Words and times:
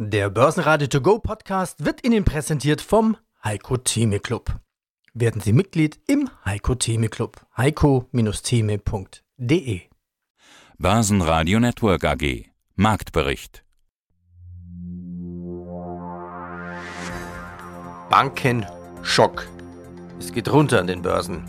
Der 0.00 0.30
Börsenradio 0.30 0.86
To 0.86 1.00
Go 1.00 1.18
Podcast 1.18 1.84
wird 1.84 2.06
Ihnen 2.06 2.24
präsentiert 2.24 2.80
vom 2.80 3.16
Heiko 3.42 3.78
Theme 3.78 4.20
Club. 4.20 4.60
Werden 5.12 5.40
Sie 5.40 5.52
Mitglied 5.52 5.98
im 6.06 6.30
Heiko 6.44 6.76
Theme 6.76 7.08
Club. 7.08 7.44
heiko-theme.de 7.56 9.80
Börsenradio 10.78 11.58
Network 11.58 12.04
AG 12.04 12.44
Marktbericht 12.76 13.64
Bankenschock. 18.08 19.48
Es 20.20 20.32
geht 20.32 20.48
runter 20.48 20.78
an 20.78 20.86
den 20.86 21.02
Börsen. 21.02 21.42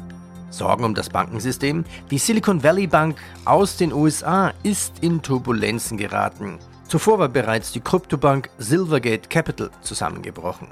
Sorgen 0.49 0.85
um 0.85 0.95
das 0.95 1.09
Bankensystem? 1.09 1.85
Die 2.09 2.17
Silicon 2.17 2.63
Valley 2.63 2.87
Bank 2.87 3.19
aus 3.45 3.77
den 3.77 3.93
USA 3.93 4.51
ist 4.63 5.03
in 5.03 5.21
Turbulenzen 5.21 5.99
geraten. 5.99 6.57
Zuvor 6.89 7.19
war 7.19 7.29
bereits 7.29 7.71
die 7.71 7.81
Kryptobank 7.81 8.49
Silvergate 8.57 9.29
Capital 9.29 9.69
zusammengebrochen. 9.81 10.69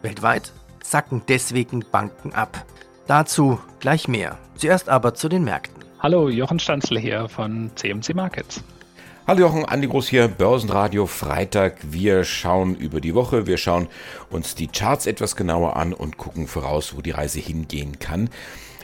Weltweit 0.00 0.54
sacken 0.82 1.20
deswegen 1.28 1.84
Banken 1.92 2.32
ab. 2.32 2.64
Dazu 3.06 3.60
gleich 3.78 4.08
mehr. 4.08 4.38
Zuerst 4.54 4.88
aber 4.88 5.12
zu 5.12 5.28
den 5.28 5.44
Märkten. 5.44 5.84
Hallo, 5.98 6.30
Jochen 6.30 6.58
Stanzl 6.58 6.98
hier 6.98 7.28
von 7.28 7.70
CMC 7.74 8.14
Markets. 8.14 8.64
Hallo 9.26 9.40
Jochen, 9.40 9.66
Andi 9.66 9.86
Groß 9.86 10.08
hier, 10.08 10.28
Börsenradio 10.28 11.04
Freitag. 11.04 11.76
Wir 11.82 12.24
schauen 12.24 12.74
über 12.74 13.02
die 13.02 13.14
Woche, 13.14 13.46
wir 13.46 13.58
schauen 13.58 13.88
uns 14.30 14.54
die 14.54 14.68
Charts 14.68 15.04
etwas 15.04 15.36
genauer 15.36 15.76
an 15.76 15.92
und 15.92 16.16
gucken 16.16 16.46
voraus, 16.46 16.96
wo 16.96 17.02
die 17.02 17.10
Reise 17.10 17.38
hingehen 17.38 17.98
kann. 17.98 18.30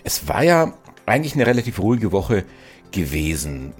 Es 0.04 0.28
war 0.28 0.42
ja 0.42 0.74
eigentlich 1.06 1.36
eine 1.36 1.46
relativ 1.46 1.78
ruhige 1.78 2.12
Woche 2.12 2.44
gewesen. 2.96 3.74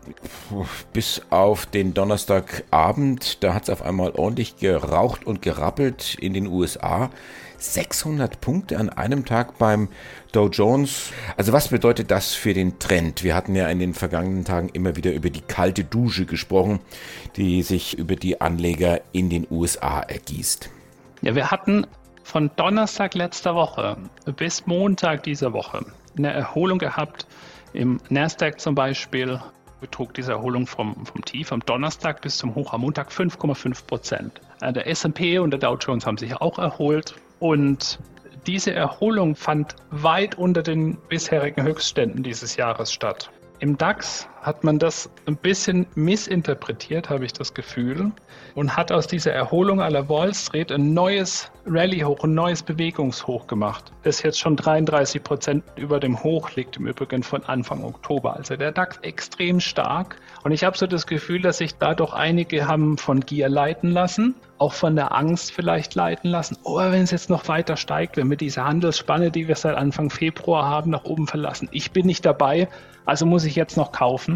Bis 0.93 1.23
auf 1.31 1.67
den 1.67 1.95
Donnerstagabend, 1.95 3.43
da 3.43 3.55
hat 3.55 3.65
es 3.65 3.71
auf 3.71 3.83
einmal 3.83 4.11
ordentlich 4.13 4.59
geraucht 4.59 5.27
und 5.27 5.43
gerappelt 5.43 6.17
in 6.21 6.35
den 6.35 6.47
USA. 6.47 7.11
600 7.59 8.43
Punkte 8.43 8.79
an 8.79 8.91
einem 8.91 9.25
Tag 9.25 9.57
beim 9.57 9.89
Dow 10.33 10.49
Jones. 10.49 11.13
Also 11.39 11.55
was 11.55 11.69
bedeutet 11.69 12.11
das 12.11 12.35
für 12.35 12.53
den 12.53 12.79
Trend? 12.79 13.25
Wir 13.25 13.35
hatten 13.35 13.57
ja 13.57 13.67
in 13.69 13.79
den 13.79 13.95
vergangenen 13.95 14.45
Tagen 14.45 14.69
immer 14.69 14.97
wieder 14.97 15.13
über 15.15 15.31
die 15.31 15.41
kalte 15.41 15.83
Dusche 15.83 16.27
gesprochen, 16.27 16.81
die 17.37 17.63
sich 17.63 17.97
über 17.97 18.17
die 18.17 18.43
Anleger 18.43 19.01
in 19.13 19.31
den 19.31 19.47
USA 19.51 20.01
ergießt. 20.01 20.69
Ja, 21.23 21.35
wir 21.35 21.51
hatten 21.51 21.87
von 22.23 22.51
Donnerstag 22.57 23.15
letzter 23.15 23.55
Woche 23.55 23.97
bis 24.37 24.67
Montag 24.67 25.23
dieser 25.23 25.55
Woche 25.55 25.87
eine 26.19 26.33
Erholung 26.35 26.79
gehabt 26.79 27.27
im 27.77 28.01
Nasdaq 28.09 28.61
zum 28.61 28.75
Beispiel 28.75 29.41
betrug 29.81 30.15
diese 30.15 30.33
Erholung 30.33 30.67
vom, 30.67 31.05
vom 31.05 31.25
Tief 31.25 31.53
am 31.53 31.61
Donnerstag 31.61 32.23
bis 32.23 32.39
zum 32.39 32.55
Hoch 32.55 32.73
am 32.73 32.81
Montag 32.81 33.11
5,5 33.11 33.87
Prozent. 33.87 34.41
Äh, 34.61 34.73
der 34.73 34.89
S&P 34.89 35.39
und 35.39 35.51
der 35.51 35.61
Dow 35.61 35.77
Jones 35.77 36.07
haben 36.07 36.17
sich 36.17 36.35
auch 36.37 36.59
erholt 36.59 37.15
und 37.39 37.99
diese 38.47 38.73
Erholung 38.73 39.35
fand 39.35 39.77
weit 39.91 40.37
unter 40.37 40.63
den 40.63 40.97
bisherigen 41.09 41.63
Höchstständen 41.63 42.23
dieses 42.23 42.57
Jahres 42.57 42.93
statt. 42.93 43.31
Im 43.59 43.77
DAX 43.77 44.29
hat 44.47 44.63
man 44.63 44.79
das 44.79 45.11
ein 45.27 45.37
bisschen 45.37 45.87
missinterpretiert, 45.97 47.11
habe 47.11 47.25
ich 47.25 47.33
das 47.33 47.53
Gefühl, 47.53 48.13
und 48.55 48.77
hat 48.77 48.93
aus 48.93 49.09
dieser 49.09 49.33
Erholung 49.33 49.83
aller 49.83 50.09
Wall 50.09 50.33
Street 50.33 50.71
ein 50.71 50.95
neues 50.95 51.51
Rallye-Hoch, 51.67 52.23
ein 52.23 52.35
neues 52.35 52.63
Bewegungshoch 52.63 53.49
gemacht, 53.49 53.93
das 54.05 54.23
jetzt 54.23 54.39
schon 54.39 54.55
33 54.55 55.23
Prozent 55.25 55.65
über 55.75 55.99
dem 55.99 56.23
Hoch 56.23 56.53
liegt, 56.55 56.77
im 56.77 56.87
Übrigen 56.87 57.25
von 57.25 57.43
Anfang 57.43 57.83
Oktober. 57.83 58.37
Also 58.37 58.55
der 58.55 58.71
DAX 58.71 58.99
extrem 58.99 59.59
stark. 59.59 60.17
Und 60.45 60.53
ich 60.53 60.63
habe 60.63 60.79
so 60.79 60.87
das 60.87 61.09
Gefühl, 61.09 61.43
dass 61.43 61.59
sich 61.59 61.75
da 61.75 61.97
doch 61.97 62.13
einige 62.13 62.69
haben 62.69 62.99
von 62.99 63.21
Gier 63.21 63.49
leiten 63.49 63.91
lassen, 63.91 64.37
auch 64.59 64.75
von 64.75 64.95
der 64.95 65.13
Angst 65.13 65.51
vielleicht 65.51 65.97
leiten 65.97 66.31
lassen. 66.31 66.57
Oh, 66.63 66.79
wenn 66.79 67.03
es 67.03 67.11
jetzt 67.11 67.31
noch 67.31 67.49
weiter 67.49 67.77
steigt, 67.77 68.17
wenn 68.17 68.31
wir 68.31 68.37
diese 68.37 68.65
Handelsspanne, 68.65 69.33
die 69.33 69.49
wir 69.49 69.57
seit 69.57 69.77
Anfang 69.77 70.09
Februar 70.09 70.67
haben, 70.67 70.93
nach 70.93 71.05
oben 71.05 71.27
verlassen. 71.27 71.69
Ich 71.73 71.91
bin 71.91 72.07
nicht 72.07 72.25
dabei, 72.25 72.69
also 73.05 73.27
muss 73.27 73.45
ich 73.45 73.57
jetzt 73.57 73.77
noch 73.77 73.93
kaufen. 73.93 74.36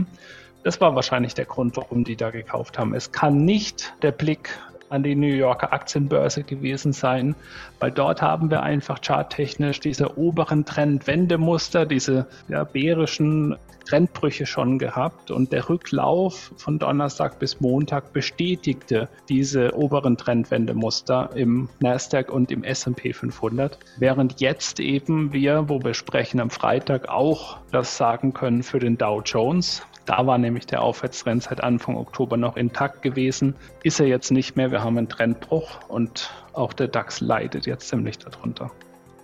Das 0.62 0.80
war 0.80 0.94
wahrscheinlich 0.94 1.34
der 1.34 1.46
Grund, 1.46 1.76
warum 1.76 2.04
die 2.04 2.16
da 2.16 2.30
gekauft 2.30 2.78
haben. 2.78 2.94
Es 2.94 3.12
kann 3.12 3.44
nicht 3.44 3.94
der 4.02 4.12
Blick 4.12 4.58
an 4.90 5.02
die 5.02 5.14
New 5.14 5.28
Yorker 5.28 5.72
Aktienbörse 5.72 6.42
gewesen 6.42 6.92
sein, 6.92 7.34
weil 7.78 7.92
dort 7.92 8.20
haben 8.20 8.50
wir 8.50 8.62
einfach 8.62 9.00
charttechnisch 9.00 9.80
diese 9.80 10.18
oberen 10.18 10.64
Trendwendemuster, 10.64 11.86
diese 11.86 12.26
ja, 12.48 12.64
bärischen 12.64 13.56
Trendbrüche 13.86 14.46
schon 14.46 14.78
gehabt 14.78 15.30
und 15.30 15.52
der 15.52 15.68
Rücklauf 15.68 16.52
von 16.56 16.78
Donnerstag 16.78 17.38
bis 17.38 17.60
Montag 17.60 18.12
bestätigte 18.12 19.08
diese 19.28 19.74
oberen 19.74 20.16
Trendwendemuster 20.16 21.30
im 21.34 21.68
Nasdaq 21.80 22.30
und 22.30 22.50
im 22.50 22.62
S&P 22.62 23.12
500, 23.12 23.78
während 23.98 24.40
jetzt 24.40 24.80
eben 24.80 25.32
wir, 25.32 25.68
wo 25.68 25.82
wir 25.82 25.94
sprechen 25.94 26.40
am 26.40 26.50
Freitag, 26.50 27.08
auch 27.08 27.58
das 27.72 27.96
sagen 27.96 28.32
können 28.32 28.62
für 28.62 28.78
den 28.78 28.98
Dow 28.98 29.22
Jones. 29.24 29.82
Da 30.10 30.26
war 30.26 30.38
nämlich 30.38 30.66
der 30.66 30.82
Aufwärtstrend 30.82 31.44
seit 31.44 31.62
Anfang 31.62 31.96
Oktober 31.96 32.36
noch 32.36 32.56
intakt 32.56 33.00
gewesen. 33.00 33.54
Ist 33.84 34.00
er 34.00 34.08
jetzt 34.08 34.32
nicht 34.32 34.56
mehr. 34.56 34.72
Wir 34.72 34.82
haben 34.82 34.98
einen 34.98 35.08
Trendbruch 35.08 35.78
und 35.86 36.32
auch 36.52 36.72
der 36.72 36.88
DAX 36.88 37.20
leidet 37.20 37.64
jetzt 37.64 37.86
ziemlich 37.86 38.18
darunter. 38.18 38.72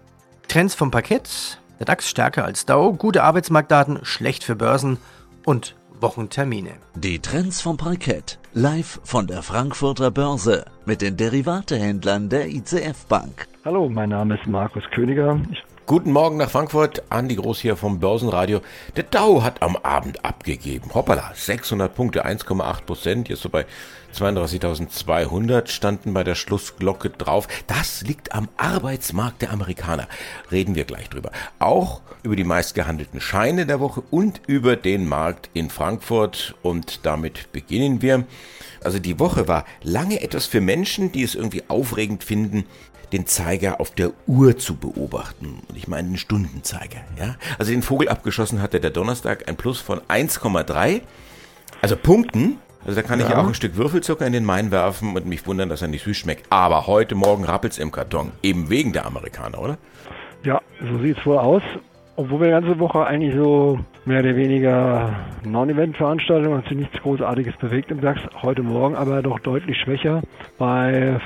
Trends 0.48 0.76
vom 0.76 0.92
Parkett, 0.92 1.60
der 1.80 1.86
DAX 1.86 2.10
stärker 2.10 2.46
als 2.46 2.66
Dow, 2.66 2.94
gute 2.94 3.24
Arbeitsmarktdaten, 3.24 4.00
schlecht 4.04 4.44
für 4.44 4.56
Börsen 4.56 4.98
und 5.46 5.76
Wochentermine. 6.04 6.74
Die 6.96 7.20
Trends 7.20 7.62
vom 7.62 7.78
Parkett. 7.78 8.38
Live 8.54 9.00
von 9.04 9.26
der 9.26 9.42
Frankfurter 9.42 10.12
Börse 10.12 10.66
mit 10.86 11.02
den 11.02 11.16
Derivatehändlern 11.18 12.28
der 12.28 12.50
ICF 12.50 13.06
Bank. 13.08 13.48
Hallo, 13.64 13.88
mein 13.90 14.10
Name 14.10 14.36
ist 14.36 14.46
Markus 14.46 14.84
Königer. 14.94 15.42
Ich 15.50 15.64
Guten 15.86 16.14
Morgen 16.14 16.38
nach 16.38 16.50
Frankfurt, 16.50 17.04
Andi 17.10 17.36
Groß 17.36 17.60
hier 17.60 17.76
vom 17.76 18.00
Börsenradio. 18.00 18.62
Der 18.96 19.04
Dow 19.04 19.44
hat 19.44 19.62
am 19.62 19.76
Abend 19.76 20.24
abgegeben. 20.24 20.94
Hoppala, 20.94 21.34
600 21.36 21.94
Punkte, 21.94 22.26
1,8 22.26 22.86
Prozent, 22.86 23.28
jetzt 23.28 23.42
so 23.42 23.50
bei 23.50 23.66
32.200 24.16 25.68
standen 25.68 26.14
bei 26.14 26.24
der 26.24 26.36
Schlussglocke 26.36 27.10
drauf. 27.10 27.50
Das 27.68 28.02
liegt 28.02 28.34
am 28.34 28.48
Arbeitsmarkt 28.56 29.42
der 29.42 29.52
Amerikaner. 29.52 30.08
Reden 30.52 30.76
wir 30.76 30.86
gleich 30.86 31.10
drüber. 31.10 31.32
Auch 31.60 32.00
über 32.24 32.38
die 32.38 32.46
meistgehandelten 32.46 33.20
Scheine 33.20 33.66
der 33.66 33.82
Woche 33.82 34.04
und 34.10 34.40
über 34.48 34.78
den 34.78 35.06
Markt 35.06 35.50
in 35.54 35.70
Frankfurt. 35.70 36.56
Und 36.62 37.06
damit 37.06 37.52
beginnen 37.52 38.02
wir. 38.02 38.24
Also 38.86 39.00
die 39.00 39.20
Woche 39.20 39.50
war 39.50 39.66
lange 39.82 40.22
etwas 40.22 40.46
für 40.46 40.62
Menschen, 40.62 41.12
die 41.12 41.24
es 41.24 41.36
irgendwie 41.36 41.64
aufregend 41.68 42.24
finden, 42.24 42.66
den 43.14 43.28
Zeiger 43.28 43.80
auf 43.80 43.92
der 43.92 44.12
Uhr 44.28 44.58
zu 44.58 44.76
beobachten. 44.76 45.62
Und 45.70 45.78
ich 45.78 45.88
meine 45.88 46.10
den 46.10 46.18
Stundenzeiger. 46.18 47.00
Ja? 47.18 47.36
Also 47.58 47.72
den 47.72 47.82
Vogel 47.82 48.10
abgeschossen 48.10 48.62
hatte 48.62 48.80
der 48.80 48.90
Donnerstag 48.90 49.48
ein 49.48 49.56
Plus 49.56 49.80
von 49.80 50.00
1,3. 50.02 51.02
Also 51.82 51.96
Punkten. 51.96 52.58
Also 52.86 53.00
da 53.00 53.08
kann 53.08 53.20
ja. 53.20 53.28
ich 53.28 53.36
auch 53.36 53.48
ein 53.48 53.54
Stück 53.54 53.78
Würfelzucker 53.78 54.26
in 54.26 54.34
den 54.34 54.44
Main 54.44 54.72
werfen 54.72 55.16
und 55.16 55.26
mich 55.26 55.46
wundern, 55.48 55.70
dass 55.70 55.82
er 55.82 55.88
nicht 55.88 56.04
süß 56.04 56.18
schmeckt. 56.18 56.46
Aber 56.50 56.88
heute 56.88 57.16
Morgen 57.16 57.46
rappelt's 57.46 57.78
im 57.78 57.92
Karton. 57.92 58.32
Eben 58.42 58.70
wegen 58.70 58.92
der 58.92 59.06
Amerikaner, 59.06 59.62
oder? 59.62 59.78
Ja, 60.44 60.60
so 60.82 61.00
sieht's 61.00 61.26
wohl 61.26 61.38
aus. 61.38 61.64
Obwohl 62.16 62.42
wir 62.42 62.48
die 62.48 62.52
ganze 62.52 62.80
Woche 62.80 63.06
eigentlich 63.06 63.34
so 63.34 63.80
mehr 64.06 64.20
oder 64.20 64.36
weniger 64.36 65.16
Non-Event-Veranstaltungen 65.44 66.58
und 66.58 66.68
sich 66.68 66.78
nichts 66.78 67.02
Großartiges 67.02 67.56
bewegt 67.58 67.90
im 67.90 68.02
DAX. 68.02 68.22
Heute 68.42 68.62
Morgen 68.62 68.96
aber 68.96 69.22
doch 69.22 69.40
deutlich 69.40 69.78
schwächer. 69.78 70.22
Bei 70.60 71.20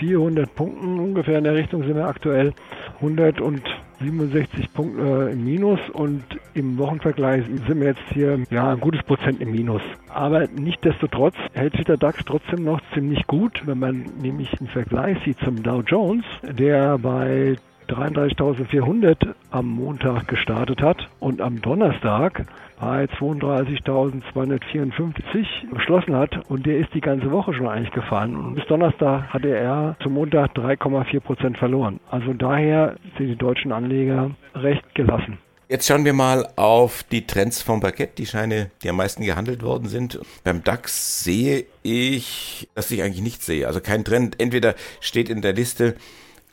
15.400 0.00 0.46
Punkten 0.46 0.98
ungefähr 0.98 1.38
in 1.38 1.44
der 1.44 1.54
Richtung 1.54 1.82
sind 1.82 1.96
wir 1.96 2.06
aktuell. 2.06 2.52
167 2.96 4.72
Punkte 4.72 5.30
im 5.32 5.44
Minus 5.44 5.80
und 5.92 6.24
im 6.54 6.78
Wochenvergleich 6.78 7.44
sind 7.46 7.80
wir 7.80 7.88
jetzt 7.88 8.04
hier 8.12 8.38
ja 8.50 8.72
ein 8.72 8.80
gutes 8.80 9.02
Prozent 9.02 9.40
im 9.40 9.50
Minus. 9.52 9.82
Aber 10.08 10.46
nichtdestotrotz 10.48 11.34
hält 11.52 11.74
sich 11.76 11.84
der 11.84 11.96
DAX 11.96 12.24
trotzdem 12.24 12.64
noch 12.64 12.80
ziemlich 12.94 13.26
gut, 13.26 13.62
wenn 13.66 13.78
man 13.78 14.06
nämlich 14.20 14.48
einen 14.58 14.68
Vergleich 14.68 15.18
sieht 15.24 15.38
zum 15.40 15.62
Dow 15.62 15.82
Jones, 15.86 16.24
der 16.42 16.98
bei 16.98 17.56
33.400 17.88 19.34
am 19.50 19.66
Montag 19.66 20.28
gestartet 20.28 20.82
hat 20.82 21.08
und 21.20 21.40
am 21.40 21.60
Donnerstag 21.60 22.46
bei 22.78 23.04
32.254 23.04 25.72
geschlossen 25.72 26.14
hat 26.14 26.50
und 26.50 26.66
der 26.66 26.76
ist 26.78 26.92
die 26.94 27.00
ganze 27.00 27.30
Woche 27.30 27.54
schon 27.54 27.68
eigentlich 27.68 27.92
gefallen. 27.92 28.36
Und 28.36 28.56
bis 28.56 28.66
Donnerstag 28.66 29.32
hatte 29.32 29.48
er 29.48 29.96
zum 30.02 30.14
Montag 30.14 30.56
3,4 30.56 31.20
Prozent 31.20 31.58
verloren. 31.58 32.00
Also 32.10 32.32
daher 32.32 32.96
sind 33.16 33.28
die 33.28 33.36
deutschen 33.36 33.70
Anleger 33.72 34.32
recht 34.54 34.94
gelassen. 34.94 35.38
Jetzt 35.68 35.88
schauen 35.88 36.04
wir 36.04 36.12
mal 36.12 36.48
auf 36.54 37.02
die 37.02 37.26
Trends 37.26 37.60
vom 37.60 37.80
Parkett, 37.80 38.18
die 38.18 38.26
Scheine, 38.26 38.70
die 38.84 38.88
am 38.88 38.94
meisten 38.96 39.24
gehandelt 39.24 39.64
worden 39.64 39.88
sind. 39.88 40.20
Beim 40.44 40.62
DAX 40.62 41.24
sehe 41.24 41.66
ich, 41.82 42.68
dass 42.76 42.92
ich 42.92 43.02
eigentlich 43.02 43.22
nichts 43.22 43.46
sehe. 43.46 43.66
Also 43.66 43.80
kein 43.80 44.04
Trend. 44.04 44.40
Entweder 44.40 44.76
steht 45.00 45.28
in 45.28 45.42
der 45.42 45.54
Liste 45.54 45.96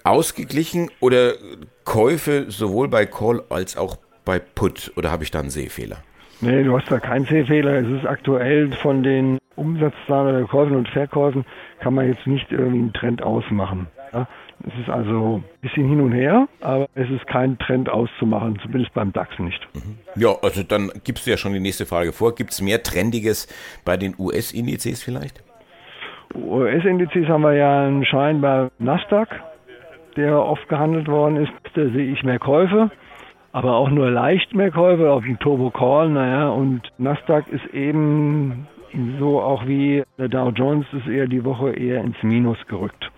ausgeglichen 0.04 0.90
oder 1.00 1.34
Käufe 1.86 2.46
sowohl 2.50 2.88
bei 2.88 3.06
Call 3.06 3.44
als 3.50 3.78
auch 3.78 3.98
bei 4.26 4.40
Put 4.40 4.92
oder 4.96 5.12
habe 5.12 5.24
ich 5.24 5.32
da 5.32 5.40
einen 5.40 5.50
Sehfehler? 5.50 5.98
Nee, 6.42 6.64
du 6.64 6.78
hast 6.78 6.92
da 6.92 7.00
keinen 7.00 7.26
Sehfehler. 7.26 7.76
Es 7.76 7.88
ist 7.88 8.06
aktuell 8.06 8.72
von 8.82 9.04
den 9.04 9.38
Umsatzzahlen 9.56 10.36
der 10.36 10.46
Käufen 10.46 10.76
und 10.76 10.90
Verkäufen 10.90 11.46
kann 11.80 11.94
man 11.94 12.08
jetzt 12.08 12.28
nicht 12.28 12.52
irgendwie 12.52 12.80
einen 12.80 12.94
Trend 12.94 13.22
ausmachen. 13.22 13.88
Ja? 14.12 14.28
Es 14.66 14.74
ist 14.82 14.90
also 14.90 15.38
ein 15.38 15.44
bisschen 15.62 15.88
hin 15.88 16.02
und 16.02 16.12
her, 16.12 16.48
aber 16.62 16.88
es 16.96 17.10
ist 17.10 17.28
kein 17.28 17.58
Trend 17.60 17.90
auszumachen, 17.90 18.60
zumindest 18.62 18.94
beim 18.94 19.12
DAX 19.12 19.38
nicht. 19.40 19.60
Mhm. 19.74 19.98
Ja, 20.16 20.36
also 20.42 20.64
dann 20.64 20.92
gibst 21.04 21.26
du 21.26 21.32
ja 21.32 21.38
schon 21.38 21.54
die 21.54 21.60
nächste 21.60 21.86
Frage 21.86 22.14
vor. 22.14 22.36
Gibt 22.36 22.52
es 22.52 22.62
mehr 22.62 22.82
Trendiges 22.82 23.48
bei 23.84 23.98
den 23.98 24.16
US-Indizes 24.18 25.04
vielleicht? 25.04 25.44
US-Indizes 26.36 27.28
haben 27.28 27.44
wir 27.44 27.54
ja 27.54 27.86
einen 27.86 28.06
Schein 28.06 28.42
bei 28.42 28.70
Nasdaq 28.80 29.30
der 30.16 30.40
oft 30.40 30.68
gehandelt 30.70 31.08
worden 31.08 31.38
ist, 31.38 31.52
da 31.74 31.82
sehe 31.90 32.12
ich 32.12 32.24
mehr 32.24 32.40
Käufe, 32.40 32.92
aber 33.52 33.76
auch 33.76 33.90
nur 33.90 34.10
leicht 34.10 34.54
mehr 34.54 34.72
Käufe 34.72 35.12
auf 35.12 35.24
dem 35.24 35.40
Turbo 35.40 35.70
Call, 35.70 36.10
naja, 36.10 36.50
und 36.50 36.82
Nasdaq 36.98 37.48
ist 37.50 37.74
eben 37.74 38.68
so 39.20 39.42
auch 39.42 39.66
wie 39.66 40.04
der 40.18 40.30
Dow 40.30 40.50
Jones 40.50 40.86
ist 40.94 41.08
eher 41.08 41.28
die 41.28 41.44
Woche 41.44 41.72
eher 41.72 42.02
ins 42.02 42.22
Minus 42.22 42.58
gerückt. 42.68 43.12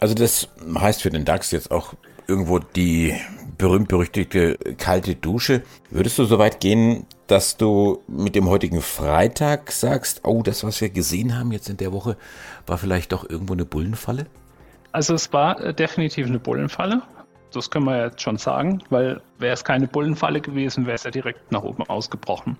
Also 0.00 0.14
das 0.14 0.48
heißt 0.78 1.02
für 1.02 1.10
den 1.10 1.24
DAX 1.24 1.50
jetzt 1.50 1.70
auch 1.70 1.94
irgendwo 2.26 2.58
die 2.58 3.14
berühmt-berüchtigte 3.56 4.56
kalte 4.78 5.16
Dusche. 5.16 5.62
Würdest 5.90 6.18
du 6.18 6.24
so 6.24 6.38
weit 6.38 6.60
gehen, 6.60 7.06
dass 7.26 7.56
du 7.56 8.02
mit 8.06 8.34
dem 8.34 8.48
heutigen 8.48 8.80
Freitag 8.80 9.72
sagst, 9.72 10.20
oh, 10.24 10.42
das, 10.42 10.62
was 10.62 10.80
wir 10.80 10.90
gesehen 10.90 11.38
haben 11.38 11.52
jetzt 11.52 11.68
in 11.68 11.76
der 11.76 11.92
Woche, 11.92 12.16
war 12.66 12.78
vielleicht 12.78 13.12
doch 13.12 13.28
irgendwo 13.28 13.54
eine 13.54 13.64
Bullenfalle? 13.64 14.26
Also 14.92 15.14
es 15.14 15.32
war 15.32 15.60
äh, 15.60 15.74
definitiv 15.74 16.26
eine 16.26 16.38
Bullenfalle. 16.38 17.02
Das 17.52 17.70
können 17.70 17.86
wir 17.86 18.04
jetzt 18.04 18.20
schon 18.20 18.36
sagen, 18.36 18.82
weil 18.90 19.20
wäre 19.38 19.54
es 19.54 19.64
keine 19.64 19.86
Bullenfalle 19.86 20.40
gewesen, 20.40 20.86
wäre 20.86 20.96
es 20.96 21.04
ja 21.04 21.10
direkt 21.10 21.50
nach 21.50 21.62
oben 21.62 21.82
ausgebrochen. 21.88 22.56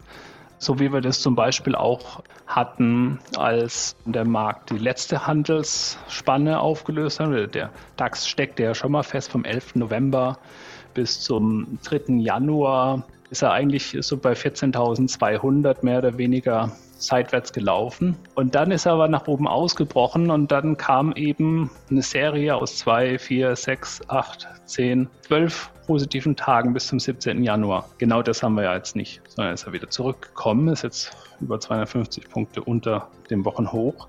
So 0.58 0.80
wie 0.80 0.92
wir 0.92 1.00
das 1.00 1.20
zum 1.20 1.36
Beispiel 1.36 1.74
auch 1.74 2.22
hatten, 2.46 3.20
als 3.36 3.94
der 4.06 4.24
Markt 4.24 4.70
die 4.70 4.78
letzte 4.78 5.26
Handelsspanne 5.26 6.58
aufgelöst 6.58 7.20
hat. 7.20 7.54
Der 7.54 7.70
DAX 7.96 8.26
steckte 8.26 8.64
ja 8.64 8.74
schon 8.74 8.92
mal 8.92 9.04
fest 9.04 9.30
vom 9.30 9.44
11. 9.44 9.76
November 9.76 10.38
bis 10.94 11.20
zum 11.20 11.78
3. 11.84 12.14
Januar 12.14 13.04
ist 13.30 13.42
er 13.42 13.52
eigentlich 13.52 13.96
so 14.00 14.16
bei 14.16 14.32
14.200 14.32 15.84
mehr 15.84 15.98
oder 15.98 16.18
weniger 16.18 16.72
seitwärts 16.98 17.52
gelaufen. 17.52 18.16
Und 18.34 18.54
dann 18.54 18.70
ist 18.70 18.86
er 18.86 18.92
aber 18.92 19.08
nach 19.08 19.26
oben 19.26 19.48
ausgebrochen 19.48 20.30
und 20.30 20.52
dann 20.52 20.76
kam 20.76 21.12
eben 21.12 21.70
eine 21.90 22.02
Serie 22.02 22.56
aus 22.56 22.76
zwei, 22.76 23.18
vier, 23.18 23.56
sechs, 23.56 24.00
acht, 24.08 24.48
zehn, 24.64 25.08
zwölf 25.22 25.70
positiven 25.86 26.36
Tagen 26.36 26.74
bis 26.74 26.88
zum 26.88 27.00
17. 27.00 27.42
Januar. 27.42 27.88
Genau 27.96 28.22
das 28.22 28.42
haben 28.42 28.54
wir 28.54 28.64
ja 28.64 28.74
jetzt 28.74 28.94
nicht, 28.94 29.22
sondern 29.28 29.54
ist 29.54 29.66
er 29.66 29.72
wieder 29.72 29.88
zurückgekommen, 29.88 30.68
ist 30.68 30.82
jetzt 30.82 31.16
über 31.40 31.58
250 31.58 32.28
Punkte 32.28 32.62
unter 32.62 33.08
dem 33.30 33.44
Wochenhoch. 33.44 34.08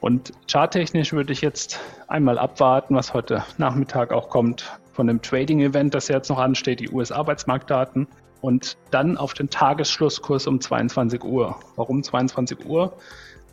Und 0.00 0.32
charttechnisch 0.50 1.14
würde 1.14 1.32
ich 1.32 1.40
jetzt 1.40 1.80
einmal 2.08 2.38
abwarten, 2.38 2.94
was 2.94 3.14
heute 3.14 3.42
Nachmittag 3.56 4.12
auch 4.12 4.28
kommt 4.28 4.78
von 4.92 5.06
dem 5.06 5.22
Trading-Event, 5.22 5.94
das 5.94 6.08
jetzt 6.08 6.28
noch 6.28 6.38
ansteht, 6.38 6.80
die 6.80 6.90
US-Arbeitsmarktdaten 6.90 8.06
und 8.44 8.76
dann 8.90 9.16
auf 9.16 9.32
den 9.32 9.48
Tagesschlusskurs 9.48 10.46
um 10.46 10.60
22 10.60 11.24
Uhr. 11.24 11.58
Warum 11.76 12.02
22 12.02 12.66
Uhr? 12.66 12.94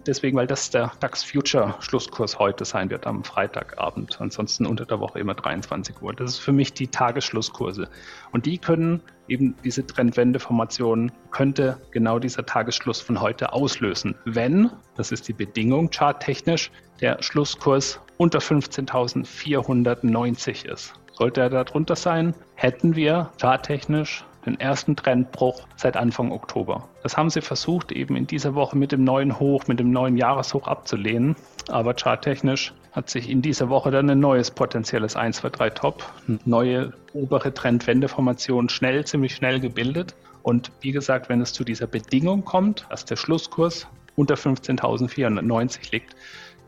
Deswegen, 0.05 0.35
weil 0.35 0.47
das 0.47 0.69
der 0.69 0.91
DAX 0.99 1.23
Future 1.23 1.75
Schlusskurs 1.79 2.39
heute 2.39 2.65
sein 2.65 2.89
wird 2.89 3.07
am 3.07 3.23
Freitagabend. 3.23 4.19
Ansonsten 4.19 4.65
unter 4.65 4.85
der 4.85 4.99
Woche 4.99 5.19
immer 5.19 5.33
23 5.33 6.01
Uhr. 6.01 6.11
Das 6.11 6.31
ist 6.31 6.39
für 6.39 6.51
mich 6.51 6.73
die 6.73 6.89
Tagesschlusskurse. 6.89 7.87
Und 8.33 8.45
die 8.45 8.57
können 8.57 8.99
eben 9.29 9.55
diese 9.63 9.87
Trendwendeformation 9.87 11.13
könnte 11.29 11.77
genau 11.91 12.19
dieser 12.19 12.45
Tagesschluss 12.45 12.99
von 12.99 13.21
heute 13.21 13.53
auslösen. 13.53 14.15
Wenn, 14.25 14.71
das 14.97 15.13
ist 15.13 15.29
die 15.29 15.33
Bedingung 15.33 15.89
charttechnisch, 15.89 16.69
der 16.99 17.23
Schlusskurs 17.23 18.01
unter 18.17 18.39
15.490 18.39 20.65
ist. 20.65 20.95
Sollte 21.13 21.39
er 21.39 21.49
darunter 21.49 21.95
sein, 21.95 22.35
hätten 22.55 22.97
wir 22.97 23.31
charttechnisch 23.39 24.25
den 24.45 24.59
ersten 24.59 24.95
Trendbruch 24.95 25.67
seit 25.75 25.97
Anfang 25.97 26.31
Oktober. 26.31 26.87
Das 27.03 27.17
haben 27.17 27.29
sie 27.29 27.41
versucht, 27.41 27.91
eben 27.91 28.15
in 28.15 28.27
dieser 28.27 28.55
Woche 28.55 28.77
mit 28.77 28.91
dem 28.91 29.03
neuen 29.03 29.39
Hoch, 29.39 29.67
mit 29.67 29.79
dem 29.79 29.91
neuen 29.91 30.17
Jahreshoch 30.17 30.67
abzulehnen. 30.67 31.35
Aber 31.69 31.93
charttechnisch 31.93 32.73
hat 32.91 33.09
sich 33.09 33.29
in 33.29 33.41
dieser 33.41 33.69
Woche 33.69 33.91
dann 33.91 34.09
ein 34.09 34.19
neues 34.19 34.51
potenzielles 34.51 35.15
1, 35.15 35.37
2, 35.37 35.49
3 35.49 35.69
Top, 35.71 36.03
eine 36.27 36.39
neue 36.45 36.93
obere 37.13 37.53
Trendwendeformation 37.53 38.69
schnell, 38.69 39.05
ziemlich 39.05 39.35
schnell 39.35 39.59
gebildet. 39.59 40.15
Und 40.43 40.71
wie 40.81 40.91
gesagt, 40.91 41.29
wenn 41.29 41.41
es 41.41 41.53
zu 41.53 41.63
dieser 41.63 41.87
Bedingung 41.87 42.43
kommt, 42.43 42.85
dass 42.89 43.05
der 43.05 43.15
Schlusskurs 43.15 43.87
unter 44.15 44.35
15.490 44.35 45.91
liegt, 45.91 46.15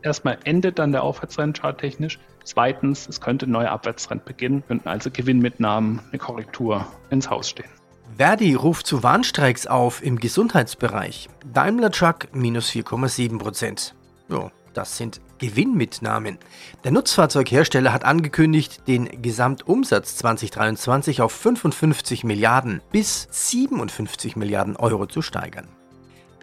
erstmal 0.04 0.38
endet 0.44 0.78
dann 0.78 0.92
der 0.92 1.02
Aufwärtstrend 1.02 1.58
charttechnisch. 1.60 2.18
Zweitens, 2.44 3.08
es 3.08 3.20
könnte 3.20 3.46
ein 3.46 3.50
neuer 3.50 3.70
Abwärtstrend 3.70 4.24
beginnen, 4.24 4.62
könnten 4.68 4.88
also 4.88 5.10
Gewinnmitnahmen, 5.10 6.00
eine 6.10 6.18
Korrektur 6.18 6.86
ins 7.10 7.30
Haus 7.30 7.48
stehen. 7.48 7.70
Verdi 8.16 8.54
ruft 8.54 8.86
zu 8.86 9.02
Warnstreiks 9.02 9.66
auf 9.66 10.04
im 10.04 10.20
Gesundheitsbereich. 10.20 11.28
Daimler 11.52 11.90
Truck 11.90 12.28
minus 12.32 12.70
4,7 12.70 13.38
Prozent. 13.38 13.94
So, 14.28 14.52
das 14.72 14.96
sind 14.96 15.20
Gewinnmitnahmen. 15.38 16.38
Der 16.84 16.92
Nutzfahrzeughersteller 16.92 17.92
hat 17.92 18.04
angekündigt, 18.04 18.86
den 18.86 19.20
Gesamtumsatz 19.20 20.16
2023 20.16 21.22
auf 21.22 21.32
55 21.32 22.24
Milliarden 22.24 22.82
bis 22.92 23.26
57 23.30 24.36
Milliarden 24.36 24.76
Euro 24.76 25.06
zu 25.06 25.22
steigern. 25.22 25.68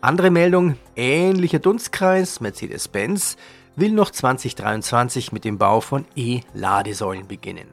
Andere 0.03 0.31
Meldung, 0.31 0.77
ähnlicher 0.95 1.59
Dunstkreis, 1.59 2.39
Mercedes-Benz 2.39 3.37
will 3.75 3.91
noch 3.91 4.09
2023 4.09 5.31
mit 5.31 5.45
dem 5.45 5.59
Bau 5.59 5.79
von 5.79 6.05
E-Ladesäulen 6.15 7.27
beginnen. 7.27 7.67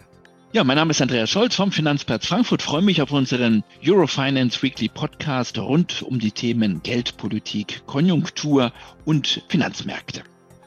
Ja, 0.53 0.63
mein 0.63 0.77
Name 0.77 0.91
ist 0.91 1.01
Andreas 1.01 1.31
Scholz 1.31 1.55
vom 1.55 1.73
Finanzplatz 1.73 2.27
Frankfurt. 2.27 2.61
Freue 2.61 2.83
mich 2.83 3.01
auf 3.01 3.13
unseren 3.13 3.65
Eurofinance 3.83 4.63
Weekly 4.63 4.91
Podcast 4.91 5.57
rund 5.57 6.03
um 6.03 6.19
die 6.19 6.31
Themen 6.31 6.83
Geldpolitik, 6.83 7.81
Konjunktur 7.87 8.73
und 9.07 9.43
Finanzmärkte. 9.49 10.21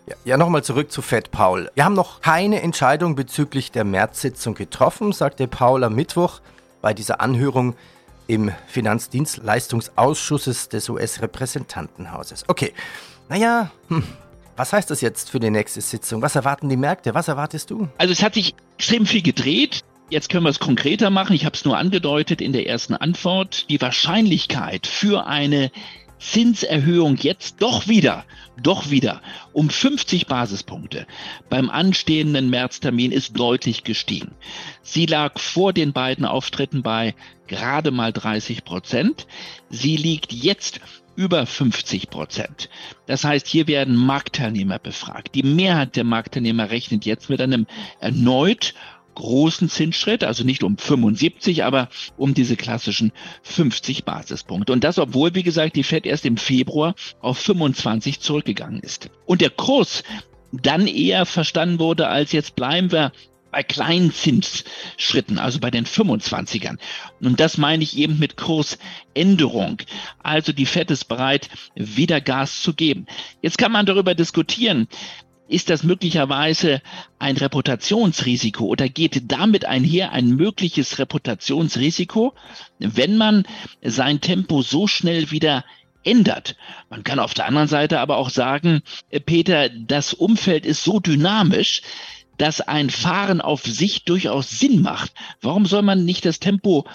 Ja, 0.08 0.16
ja 0.26 0.38
nochmal 0.38 0.64
zurück 0.64 0.92
zu 0.92 1.04
Fed 1.04 1.30
Paul. 1.30 1.70
Wir 1.76 1.86
haben 1.86 1.94
noch 1.94 2.22
keine 2.22 2.64
Entscheidung 2.64 3.14
bezüglich 3.14 3.72
der 3.72 3.84
März-Sitzung 3.84 4.56
getroffen, 4.56 5.12
sagte 5.12 5.48
Paul 5.48 5.84
am 5.84 5.94
Mittwoch 5.94 6.42
bei 6.82 6.96
dieser 6.96 7.22
Anhörung 7.22 7.76
im 8.32 8.52
Finanzdienstleistungsausschusses 8.68 10.70
des 10.70 10.88
US-Repräsentantenhauses. 10.88 12.46
Okay, 12.48 12.72
naja, 13.28 13.72
hm. 13.90 14.04
was 14.56 14.72
heißt 14.72 14.90
das 14.90 15.02
jetzt 15.02 15.30
für 15.30 15.42
die 15.42 15.50
nächste 15.50 15.82
Sitzung? 15.82 16.22
Was 16.22 16.38
erwarten 16.38 16.70
die 16.70 16.78
Märkte? 16.78 17.14
Was 17.14 17.28
erwartest 17.28 17.72
du? 17.72 17.90
Also 17.98 18.14
es 18.14 18.24
hat 18.24 18.36
sich 18.36 18.56
extrem 18.78 19.06
viel 19.06 19.22
gedreht. 19.22 19.82
Jetzt 20.10 20.30
können 20.30 20.46
wir 20.46 20.50
es 20.50 20.60
konkreter 20.60 21.10
machen. 21.10 21.34
Ich 21.34 21.44
habe 21.44 21.58
es 21.58 21.66
nur 21.66 21.78
angedeutet 21.78 22.40
in 22.40 22.54
der 22.54 22.68
ersten 22.68 22.96
Antwort. 22.96 23.70
Die 23.70 23.82
Wahrscheinlichkeit 23.82 24.88
für 24.88 25.28
eine 25.28 25.70
Zinserhöhung 26.22 27.18
jetzt 27.18 27.62
doch 27.62 27.88
wieder, 27.88 28.26
doch 28.62 28.92
wieder 28.92 29.22
um 29.54 29.70
50 29.70 30.28
Basispunkte 30.28 31.08
beim 31.50 31.70
anstehenden 31.70 32.50
Märztermin 32.50 33.12
ist 33.12 33.38
deutlich 33.38 33.84
gestiegen. 33.84 34.32
Sie 34.84 35.08
lag 35.08 35.40
vor 35.40 35.74
den 35.74 35.94
beiden 35.94 36.26
Auftritten 36.26 36.84
bei 36.84 37.16
gerade 37.48 37.90
mal 37.92 38.14
30 38.14 38.64
Prozent. 38.64 39.26
Sie 39.70 39.98
liegt 39.98 40.32
jetzt 40.32 40.80
über 41.16 41.46
50 41.46 42.10
Prozent. 42.10 42.70
Das 43.08 43.24
heißt, 43.24 43.48
hier 43.48 43.68
werden 43.68 43.96
Marktteilnehmer 43.96 44.80
befragt. 44.80 45.36
Die 45.36 45.44
Mehrheit 45.44 45.96
der 45.96 46.04
Marktteilnehmer 46.04 46.70
rechnet 46.70 47.06
jetzt 47.06 47.30
mit 47.30 47.42
einem 47.42 47.66
erneut 48.00 48.74
großen 49.16 49.70
Zinsschritt, 49.70 50.24
also 50.24 50.44
nicht 50.44 50.64
um 50.64 50.78
75, 50.78 51.64
aber 51.64 51.90
um 52.18 52.34
diese 52.34 52.56
klassischen 52.56 53.12
50 53.44 54.06
Basispunkte. 54.06 54.72
Und 54.74 54.84
das, 54.84 55.00
obwohl, 55.00 55.36
wie 55.36 55.44
gesagt, 55.44 55.76
die 55.76 55.84
Fed 55.84 56.06
erst 56.06 56.26
im 56.26 56.38
Februar 56.38 56.96
auf 57.20 57.38
25 57.38 58.20
zurückgegangen 58.20 58.80
ist. 58.80 59.10
Und 59.26 59.42
der 59.42 59.50
Kurs 59.50 60.04
dann 60.52 60.88
eher 60.88 61.26
verstanden 61.26 61.80
wurde 61.80 62.08
als 62.08 62.32
jetzt 62.32 62.56
bleiben 62.56 62.92
wir 62.92 63.12
bei 63.52 63.64
kleinen 63.64 64.14
Zinsschritten, 64.14 65.38
also 65.38 65.60
bei 65.60 65.72
den 65.72 65.86
25ern. 65.86 66.78
Und 67.20 67.40
das 67.40 67.58
meine 67.58 67.84
ich 67.84 67.98
eben 67.98 68.18
mit 68.18 68.38
Kursänderung. 68.38 69.78
Also 70.24 70.54
die 70.54 70.66
Fed 70.66 70.90
ist 70.90 71.06
bereit, 71.06 71.50
wieder 71.76 72.22
Gas 72.22 72.62
zu 72.62 72.74
geben. 72.74 73.08
Jetzt 73.42 73.58
kann 73.58 73.74
man 73.74 73.86
darüber 73.86 74.16
diskutieren, 74.16 74.88
ist 75.52 75.70
das 75.70 75.84
möglicherweise 75.84 76.82
ein 77.20 77.38
Reputationsrisiko 77.38 78.66
oder 78.66 78.88
geht 78.88 79.32
damit 79.32 79.66
einher 79.66 80.12
ein 80.12 80.30
mögliches 80.30 80.98
Reputationsrisiko, 80.98 82.34
wenn 82.80 83.18
man 83.18 83.44
sein 83.82 84.22
Tempo 84.22 84.62
so 84.62 84.88
schnell 84.88 85.32
wieder 85.32 85.66
ändert. 86.04 86.56
Man 86.90 87.04
kann 87.04 87.20
auf 87.20 87.34
der 87.34 87.46
anderen 87.46 87.68
Seite 87.68 88.00
aber 88.00 88.18
auch 88.18 88.30
sagen, 88.30 88.82
äh, 89.10 89.20
Peter, 89.20 89.70
das 89.70 90.14
Umfeld 90.14 90.66
ist 90.66 90.84
so 90.84 91.00
dynamisch, 91.00 91.82
dass 92.38 92.62
ein 92.62 92.90
Fahren 92.90 93.40
auf 93.40 93.64
sich 93.64 94.04
durchaus 94.04 94.50
Sinn 94.50 94.82
macht. 94.82 95.12
Warum 95.42 95.66
soll 95.66 95.84
man 95.84 96.06
nicht 96.06 96.26
das 96.26 96.40
Tempo 96.40 96.86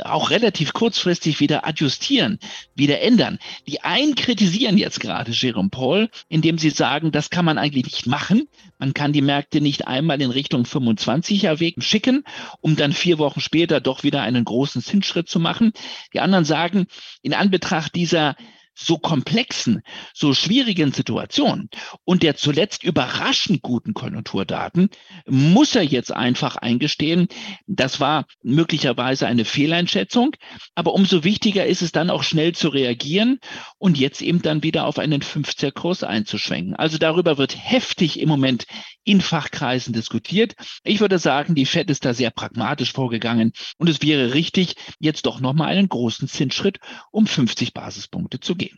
auch 0.00 0.30
relativ 0.30 0.72
kurzfristig 0.72 1.40
wieder 1.40 1.66
adjustieren, 1.66 2.38
wieder 2.74 3.00
ändern. 3.00 3.38
Die 3.66 3.82
einen 3.82 4.14
kritisieren 4.14 4.78
jetzt 4.78 5.00
gerade 5.00 5.32
Jerome 5.32 5.68
Paul, 5.68 6.08
indem 6.28 6.58
sie 6.58 6.70
sagen, 6.70 7.12
das 7.12 7.30
kann 7.30 7.44
man 7.44 7.58
eigentlich 7.58 7.84
nicht 7.84 8.06
machen. 8.06 8.48
Man 8.78 8.94
kann 8.94 9.12
die 9.12 9.22
Märkte 9.22 9.60
nicht 9.60 9.86
einmal 9.86 10.20
in 10.22 10.30
Richtung 10.30 10.64
25er 10.64 11.60
Weg 11.60 11.82
schicken, 11.82 12.24
um 12.60 12.76
dann 12.76 12.92
vier 12.92 13.18
Wochen 13.18 13.40
später 13.40 13.80
doch 13.80 14.02
wieder 14.02 14.22
einen 14.22 14.44
großen 14.44 14.82
Zinsschritt 14.82 15.28
zu 15.28 15.38
machen. 15.38 15.72
Die 16.14 16.20
anderen 16.20 16.44
sagen, 16.44 16.86
in 17.22 17.34
Anbetracht 17.34 17.94
dieser 17.94 18.36
so 18.86 18.98
komplexen, 18.98 19.82
so 20.14 20.34
schwierigen 20.34 20.92
Situation 20.92 21.68
und 22.04 22.22
der 22.22 22.36
zuletzt 22.36 22.84
überraschend 22.84 23.62
guten 23.62 23.94
Konjunkturdaten 23.94 24.90
muss 25.26 25.74
er 25.74 25.82
jetzt 25.82 26.12
einfach 26.12 26.56
eingestehen, 26.56 27.28
das 27.66 28.00
war 28.00 28.26
möglicherweise 28.42 29.26
eine 29.26 29.44
Fehleinschätzung, 29.44 30.36
aber 30.74 30.94
umso 30.94 31.24
wichtiger 31.24 31.66
ist 31.66 31.82
es 31.82 31.92
dann 31.92 32.10
auch 32.10 32.22
schnell 32.22 32.54
zu 32.54 32.68
reagieren 32.68 33.38
und 33.78 33.98
jetzt 33.98 34.22
eben 34.22 34.42
dann 34.42 34.62
wieder 34.62 34.86
auf 34.86 34.98
einen 34.98 35.22
50er-Kurs 35.22 36.04
einzuschwenken. 36.04 36.76
Also 36.76 36.98
darüber 36.98 37.38
wird 37.38 37.56
heftig 37.56 38.20
im 38.20 38.28
Moment 38.28 38.66
in 39.04 39.20
Fachkreisen 39.20 39.92
diskutiert. 39.92 40.54
Ich 40.84 41.00
würde 41.00 41.18
sagen, 41.18 41.54
die 41.54 41.66
Fed 41.66 41.90
ist 41.90 42.04
da 42.04 42.14
sehr 42.14 42.30
pragmatisch 42.30 42.92
vorgegangen 42.92 43.52
und 43.78 43.88
es 43.88 44.02
wäre 44.02 44.34
richtig, 44.34 44.76
jetzt 44.98 45.26
doch 45.26 45.40
nochmal 45.40 45.68
einen 45.68 45.88
großen 45.88 46.28
Zinsschritt 46.28 46.78
um 47.10 47.26
50 47.26 47.74
Basispunkte 47.74 48.40
zu 48.40 48.54
gehen. 48.54 48.71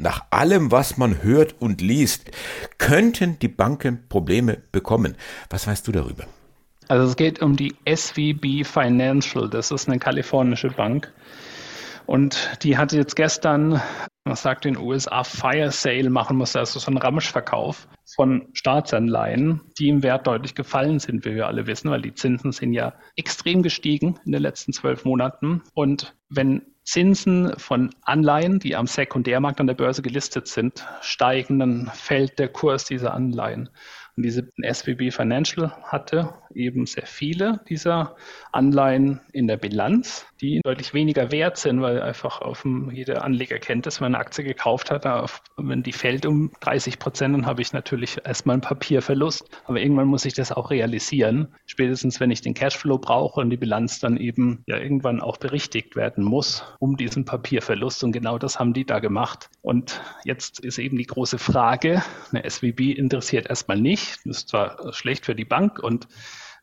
Nach 0.00 0.26
allem, 0.30 0.70
was 0.70 0.96
man 0.96 1.24
hört 1.24 1.56
und 1.60 1.80
liest, 1.80 2.30
könnten 2.78 3.38
die 3.40 3.48
Banken 3.48 4.08
Probleme 4.08 4.58
bekommen. 4.70 5.16
Was 5.50 5.66
weißt 5.66 5.88
du 5.88 5.92
darüber? 5.92 6.24
Also 6.86 7.08
es 7.08 7.16
geht 7.16 7.42
um 7.42 7.56
die 7.56 7.74
SVB 7.84 8.64
Financial. 8.64 9.50
Das 9.50 9.72
ist 9.72 9.88
eine 9.88 9.98
kalifornische 9.98 10.68
Bank. 10.68 11.12
Und 12.06 12.58
die 12.62 12.78
hatte 12.78 12.96
jetzt 12.96 13.16
gestern, 13.16 13.82
man 14.24 14.36
sagt 14.36 14.64
in 14.64 14.74
den 14.74 14.82
USA, 14.82 15.24
Fire 15.24 15.70
Sale 15.72 16.08
machen 16.08 16.38
musste, 16.38 16.60
also 16.60 16.78
so 16.78 16.86
einen 16.86 16.96
Ramschverkauf 16.96 17.88
von 18.16 18.48
Staatsanleihen, 18.54 19.60
die 19.78 19.88
im 19.88 20.02
Wert 20.02 20.26
deutlich 20.26 20.54
gefallen 20.54 21.00
sind, 21.00 21.26
wie 21.26 21.34
wir 21.34 21.48
alle 21.48 21.66
wissen, 21.66 21.90
weil 21.90 22.00
die 22.00 22.14
Zinsen 22.14 22.52
sind 22.52 22.72
ja 22.72 22.94
extrem 23.16 23.62
gestiegen 23.62 24.18
in 24.24 24.32
den 24.32 24.40
letzten 24.40 24.72
zwölf 24.72 25.04
Monaten. 25.04 25.62
Und 25.74 26.14
wenn 26.30 26.62
Zinsen 26.88 27.52
von 27.58 27.90
Anleihen, 28.00 28.60
die 28.60 28.74
am 28.74 28.86
Sekundärmarkt 28.86 29.60
an 29.60 29.66
der 29.66 29.74
Börse 29.74 30.00
gelistet 30.00 30.48
sind, 30.48 30.86
steigen, 31.02 31.58
dann 31.58 31.90
fällt 31.92 32.38
der 32.38 32.48
Kurs 32.48 32.86
dieser 32.86 33.12
Anleihen. 33.12 33.68
Und 34.18 34.24
diese 34.24 34.48
SVB 34.60 35.14
Financial 35.14 35.70
hatte 35.84 36.34
eben 36.52 36.86
sehr 36.86 37.06
viele 37.06 37.60
dieser 37.68 38.16
Anleihen 38.50 39.20
in 39.32 39.46
der 39.46 39.58
Bilanz, 39.58 40.26
die 40.40 40.60
deutlich 40.64 40.92
weniger 40.92 41.30
wert 41.30 41.56
sind, 41.56 41.80
weil 41.82 42.02
einfach 42.02 42.40
auf 42.40 42.62
dem, 42.62 42.90
jeder 42.90 43.24
Anleger 43.24 43.60
kennt 43.60 43.86
es, 43.86 44.00
wenn 44.00 44.06
man 44.06 44.16
eine 44.16 44.24
Aktie 44.24 44.42
gekauft 44.42 44.90
hat, 44.90 45.06
auf, 45.06 45.40
wenn 45.56 45.84
die 45.84 45.92
fällt 45.92 46.26
um 46.26 46.50
30 46.60 46.98
Prozent, 46.98 47.32
dann 47.36 47.46
habe 47.46 47.62
ich 47.62 47.72
natürlich 47.72 48.18
erstmal 48.24 48.54
einen 48.54 48.62
Papierverlust. 48.62 49.48
Aber 49.66 49.80
irgendwann 49.80 50.08
muss 50.08 50.24
ich 50.24 50.34
das 50.34 50.50
auch 50.50 50.70
realisieren. 50.70 51.54
Spätestens, 51.66 52.18
wenn 52.18 52.32
ich 52.32 52.40
den 52.40 52.54
Cashflow 52.54 52.98
brauche 52.98 53.40
und 53.40 53.50
die 53.50 53.56
Bilanz 53.56 54.00
dann 54.00 54.16
eben 54.16 54.64
ja 54.66 54.78
irgendwann 54.78 55.20
auch 55.20 55.36
berichtigt 55.36 55.94
werden 55.94 56.24
muss, 56.24 56.64
um 56.80 56.96
diesen 56.96 57.24
Papierverlust. 57.24 58.02
Und 58.02 58.10
genau 58.10 58.36
das 58.36 58.58
haben 58.58 58.72
die 58.72 58.84
da 58.84 58.98
gemacht. 58.98 59.48
Und 59.62 60.00
jetzt 60.24 60.58
ist 60.58 60.78
eben 60.78 60.98
die 60.98 61.06
große 61.06 61.38
Frage, 61.38 62.02
eine 62.32 62.48
SVB 62.48 62.96
interessiert 62.96 63.48
erstmal 63.48 63.80
nicht. 63.80 64.07
Das 64.24 64.38
ist 64.38 64.48
zwar 64.48 64.92
schlecht 64.92 65.26
für 65.26 65.34
die 65.34 65.44
Bank 65.44 65.78
und 65.78 66.08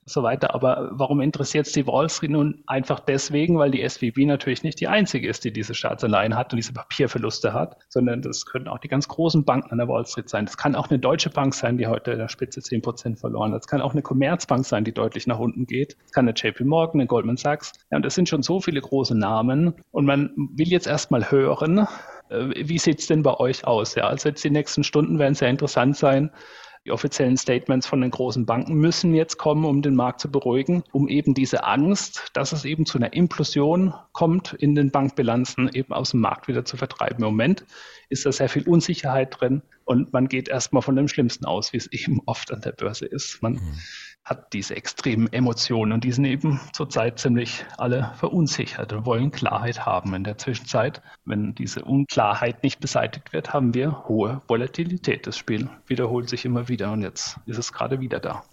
so 0.06 0.22
weiter. 0.24 0.54
Aber 0.54 0.90
warum 0.92 1.20
interessiert 1.20 1.66
es 1.66 1.74
die 1.74 1.88
Wall 1.88 2.10
Street 2.10 2.32
nun? 2.32 2.64
Einfach 2.68 3.00
deswegen, 3.00 3.58
weil 3.58 3.72
die 3.72 3.88
SVB 3.88 4.20
natürlich 4.26 4.64
nicht 4.64 4.80
die 4.80 4.88
einzige 4.88 5.28
ist, 5.28 5.44
die 5.44 5.52
diese 5.52 5.74
Staatsanleihen 5.74 6.36
hat 6.36 6.54
und 6.54 6.58
diese 6.58 6.74
Papierverluste 6.74 7.54
hat, 7.54 7.78
sondern 7.90 8.22
das 8.22 8.46
können 8.46 8.68
auch 8.68 8.78
die 8.78 8.88
ganz 8.88 9.08
großen 9.08 9.44
Banken 9.46 9.72
an 9.72 9.80
der 9.80 9.88
Wall 9.88 10.06
Street 10.06 10.30
sein. 10.30 10.46
Das 10.46 10.58
kann 10.58 10.76
auch 10.76 10.90
eine 10.90 11.00
deutsche 11.00 11.30
Bank 11.32 11.56
sein, 11.56 11.78
die 11.78 11.88
heute 11.88 12.12
in 12.12 12.20
der 12.20 12.30
Spitze 12.30 12.62
10 12.62 12.82
Prozent 12.82 13.20
verloren 13.20 13.52
hat. 13.52 13.62
Das 13.62 13.68
kann 13.68 13.82
auch 13.82 13.94
eine 13.94 14.04
Commerzbank 14.04 14.66
sein, 14.66 14.84
die 14.84 14.94
deutlich 14.94 15.26
nach 15.26 15.40
unten 15.40 15.66
geht. 15.66 15.98
Das 16.04 16.12
kann 16.12 16.28
eine 16.28 16.36
JP 16.36 16.66
Morgan, 16.66 17.02
eine 17.02 17.08
Goldman 17.08 17.38
Sachs. 17.38 17.72
Ja, 17.90 17.98
und 17.98 18.06
das 18.06 18.14
sind 18.14 18.30
schon 18.30 18.44
so 18.44 18.60
viele 18.62 18.82
große 18.82 19.18
Namen. 19.18 19.74
Und 19.92 20.06
man 20.06 20.32
will 20.36 20.68
jetzt 20.68 20.88
erstmal 20.88 21.32
hören, 21.32 21.88
äh, 22.30 22.50
wie 22.56 22.78
sieht's 22.78 23.08
denn 23.08 23.24
bei 23.24 23.34
euch 23.40 23.66
aus? 23.66 23.96
Ja, 23.96 24.06
also 24.08 24.30
jetzt 24.30 24.44
die 24.44 24.52
nächsten 24.52 24.84
Stunden 24.84 25.18
werden 25.18 25.34
sehr 25.34 25.50
interessant 25.50 25.98
sein, 25.98 26.30
die 26.86 26.92
offiziellen 26.92 27.36
Statements 27.36 27.88
von 27.88 28.02
den 28.02 28.12
großen 28.12 28.46
Banken 28.46 28.76
müssen 28.76 29.16
jetzt 29.16 29.38
kommen, 29.38 29.66
um 29.66 29.82
den 29.82 29.96
Markt 29.96 30.22
zu 30.22 30.30
beruhigen, 30.30 30.84
um 30.92 31.08
eben 31.08 31.34
diese 31.34 31.64
Angst, 31.64 32.30
dass 32.34 32.52
es 32.52 32.64
eben 32.64 32.86
zu 32.86 33.00
einer 33.00 33.14
Implosion 33.14 33.94
kommt 34.12 34.54
in 34.54 34.76
den 34.76 34.92
Bankbilanzen, 34.92 35.70
eben 35.74 35.94
aus 35.94 36.12
dem 36.12 36.20
Markt 36.20 36.48
wieder 36.48 36.64
zu 36.64 36.78
vertreiben. 36.78 37.18
Im 37.18 37.26
Moment 37.26 37.66
ist 38.10 38.26
da 38.26 38.32
sehr 38.32 38.50
viel 38.50 38.68
Unsicherheit 38.68 39.36
drin 39.40 39.64
und 39.84 40.14
man 40.14 40.28
geht 40.28 40.48
erstmal 40.48 40.84
von 40.84 40.96
dem 40.96 41.08
Schlimmsten 41.08 41.46
aus, 41.46 41.74
wie 41.74 41.78
es 41.78 41.92
eben 41.92 42.22
oft 42.28 42.52
an 42.52 42.62
der 42.62 42.72
Börse 42.72 43.06
ist. 43.06 43.42
Man 43.42 43.54
mhm 43.54 43.74
hat 44.26 44.54
diese 44.54 44.76
extremen 44.76 45.32
Emotionen 45.32 45.92
und 45.92 46.04
die 46.04 46.12
sind 46.12 46.26
eben 46.26 46.60
zurzeit 46.74 47.20
ziemlich 47.20 47.64
alle 47.78 48.12
verunsichert 48.18 48.92
und 48.92 49.06
wollen 49.06 49.32
Klarheit 49.32 49.86
haben 49.86 50.16
in 50.16 50.24
der 50.24 50.40
Zwischenzeit. 50.40 51.02
Wenn 51.26 51.54
diese 51.54 51.86
Unklarheit 51.86 52.64
nicht 52.64 52.80
beseitigt 52.80 53.34
wird, 53.34 53.54
haben 53.54 53.76
wir 53.76 54.08
hohe 54.08 54.42
Volatilität. 54.48 55.28
Das 55.28 55.38
Spiel 55.38 55.70
wiederholt 55.86 56.28
sich 56.28 56.44
immer 56.44 56.68
wieder 56.68 56.92
und 56.92 57.04
jetzt 57.04 57.40
ist 57.46 57.60
es 57.60 57.72
gerade 57.72 58.00
wieder 58.00 58.20
da. 58.20 58.44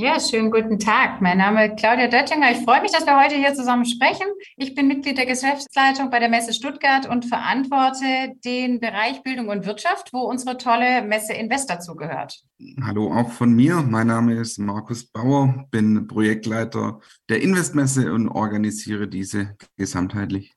Ja, 0.00 0.20
schönen 0.20 0.52
guten 0.52 0.78
Tag. 0.78 1.20
Mein 1.20 1.38
Name 1.38 1.66
ist 1.66 1.80
Claudia 1.80 2.06
Döttinger. 2.06 2.52
Ich 2.52 2.58
freue 2.58 2.80
mich, 2.82 2.92
dass 2.92 3.04
wir 3.04 3.20
heute 3.20 3.34
hier 3.34 3.52
zusammen 3.54 3.84
sprechen. 3.84 4.28
Ich 4.56 4.76
bin 4.76 4.86
Mitglied 4.86 5.18
der 5.18 5.26
Geschäftsleitung 5.26 6.08
bei 6.08 6.20
der 6.20 6.28
Messe 6.28 6.52
Stuttgart 6.52 7.08
und 7.08 7.24
verantworte 7.24 8.32
den 8.44 8.78
Bereich 8.78 9.24
Bildung 9.24 9.48
und 9.48 9.66
Wirtschaft, 9.66 10.12
wo 10.12 10.20
unsere 10.20 10.56
tolle 10.56 11.02
Messe 11.02 11.32
Invest 11.32 11.68
dazugehört. 11.68 12.44
Hallo 12.80 13.12
auch 13.12 13.28
von 13.30 13.52
mir. 13.52 13.82
Mein 13.82 14.06
Name 14.06 14.34
ist 14.34 14.58
Markus 14.58 15.04
Bauer, 15.04 15.66
bin 15.72 16.06
Projektleiter 16.06 17.00
der 17.28 17.42
Investmesse 17.42 18.12
und 18.12 18.28
organisiere 18.28 19.08
diese 19.08 19.56
gesamtheitlich. 19.76 20.54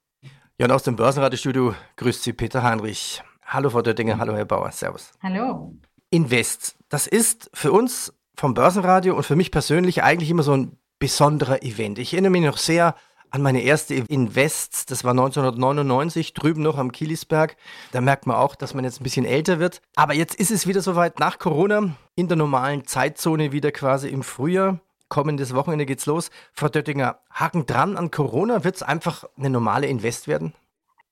Ja, 0.59 0.67
und 0.67 0.71
aus 0.71 0.83
dem 0.83 0.95
Börsenratestudio 0.95 1.73
grüßt 1.95 2.21
Sie 2.21 2.33
Peter 2.33 2.61
Heinrich. 2.61 3.23
Hallo 3.43 3.71
Frau 3.71 3.81
Döttinger, 3.81 4.19
hallo 4.19 4.35
Herr 4.35 4.45
Bauer, 4.45 4.71
Servus. 4.71 5.13
Hallo. 5.23 5.73
Invest, 6.11 6.75
das 6.89 7.07
ist 7.07 7.49
für 7.55 7.71
uns 7.71 8.13
vom 8.41 8.55
Börsenradio 8.55 9.15
und 9.15 9.23
für 9.23 9.35
mich 9.35 9.51
persönlich 9.51 10.01
eigentlich 10.01 10.31
immer 10.31 10.41
so 10.41 10.53
ein 10.53 10.75
besonderer 10.97 11.61
Event. 11.61 11.99
Ich 11.99 12.11
erinnere 12.11 12.31
mich 12.31 12.41
noch 12.41 12.57
sehr 12.57 12.95
an 13.29 13.43
meine 13.43 13.61
erste 13.61 13.93
Invest, 13.93 14.89
das 14.89 15.03
war 15.03 15.11
1999, 15.11 16.33
drüben 16.33 16.63
noch 16.63 16.79
am 16.79 16.91
Kielisberg. 16.91 17.55
Da 17.91 18.01
merkt 18.01 18.25
man 18.25 18.37
auch, 18.37 18.55
dass 18.55 18.73
man 18.73 18.83
jetzt 18.83 18.99
ein 18.99 19.03
bisschen 19.03 19.27
älter 19.27 19.59
wird. 19.59 19.83
Aber 19.95 20.15
jetzt 20.15 20.33
ist 20.33 20.49
es 20.49 20.65
wieder 20.65 20.81
soweit 20.81 21.19
nach 21.19 21.37
Corona, 21.37 21.95
in 22.15 22.29
der 22.29 22.35
normalen 22.35 22.87
Zeitzone 22.87 23.51
wieder 23.51 23.71
quasi 23.71 24.09
im 24.09 24.23
Frühjahr. 24.23 24.79
Kommendes 25.07 25.53
Wochenende 25.53 25.85
geht's 25.85 26.07
los. 26.07 26.31
Frau 26.51 26.67
Döttinger, 26.67 27.19
Haken 27.29 27.67
dran 27.67 27.95
an 27.95 28.09
Corona, 28.09 28.63
wird 28.63 28.75
es 28.75 28.81
einfach 28.81 29.23
eine 29.37 29.51
normale 29.51 29.85
Invest 29.85 30.27
werden? 30.27 30.53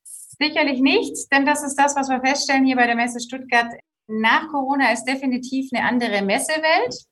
Sicherlich 0.03 0.81
nicht, 0.81 1.31
denn 1.31 1.45
das 1.45 1.61
ist 1.61 1.75
das, 1.75 1.95
was 1.95 2.09
wir 2.09 2.21
feststellen 2.21 2.65
hier 2.65 2.75
bei 2.75 2.87
der 2.87 2.95
Messe 2.95 3.19
Stuttgart. 3.19 3.67
Nach 4.07 4.47
Corona 4.47 4.91
ist 4.91 5.03
definitiv 5.03 5.69
eine 5.71 5.87
andere 5.87 6.23
Messewelt. 6.23 7.08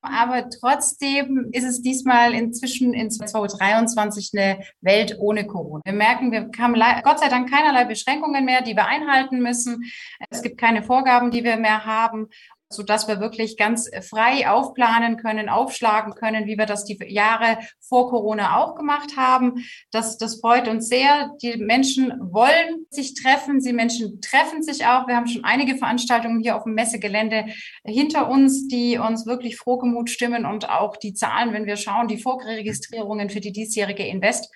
Aber 0.00 0.48
trotzdem 0.48 1.48
ist 1.52 1.64
es 1.64 1.82
diesmal 1.82 2.32
inzwischen 2.32 2.94
in 2.94 3.10
2023 3.10 4.30
eine 4.34 4.60
Welt 4.80 5.16
ohne 5.18 5.46
Corona. 5.46 5.82
Wir 5.84 5.92
merken, 5.92 6.30
wir 6.30 6.50
haben 6.58 6.74
Gott 7.02 7.18
sei 7.18 7.28
Dank 7.28 7.50
keinerlei 7.50 7.84
Beschränkungen 7.84 8.44
mehr, 8.44 8.62
die 8.62 8.76
wir 8.76 8.86
einhalten 8.86 9.40
müssen. 9.40 9.90
Es 10.30 10.42
gibt 10.42 10.58
keine 10.58 10.82
Vorgaben, 10.82 11.30
die 11.30 11.42
wir 11.42 11.56
mehr 11.56 11.84
haben 11.84 12.28
so 12.70 12.82
dass 12.82 13.08
wir 13.08 13.20
wirklich 13.20 13.56
ganz 13.56 13.90
frei 14.08 14.48
aufplanen 14.48 15.16
können, 15.16 15.48
aufschlagen 15.48 16.14
können, 16.14 16.46
wie 16.46 16.58
wir 16.58 16.66
das 16.66 16.84
die 16.84 16.98
Jahre 17.08 17.58
vor 17.80 18.10
Corona 18.10 18.58
auch 18.58 18.74
gemacht 18.74 19.16
haben. 19.16 19.64
Das, 19.90 20.18
das 20.18 20.40
freut 20.40 20.68
uns 20.68 20.88
sehr. 20.88 21.30
Die 21.42 21.56
Menschen 21.56 22.12
wollen 22.20 22.86
sich 22.90 23.14
treffen. 23.14 23.60
Sie 23.60 23.72
Menschen 23.72 24.20
treffen 24.20 24.62
sich 24.62 24.86
auch. 24.86 25.08
Wir 25.08 25.16
haben 25.16 25.26
schon 25.26 25.44
einige 25.44 25.76
Veranstaltungen 25.76 26.40
hier 26.40 26.56
auf 26.56 26.64
dem 26.64 26.74
Messegelände 26.74 27.46
hinter 27.84 28.28
uns, 28.28 28.68
die 28.68 28.98
uns 28.98 29.26
wirklich 29.26 29.56
frohgemut 29.56 30.10
stimmen 30.10 30.44
und 30.44 30.68
auch 30.68 30.96
die 30.96 31.14
Zahlen, 31.14 31.54
wenn 31.54 31.66
wir 31.66 31.76
schauen, 31.76 32.08
die 32.08 32.18
Vorregistrierungen 32.18 33.30
für 33.30 33.40
die 33.40 33.52
diesjährige 33.52 34.06
Invest, 34.06 34.52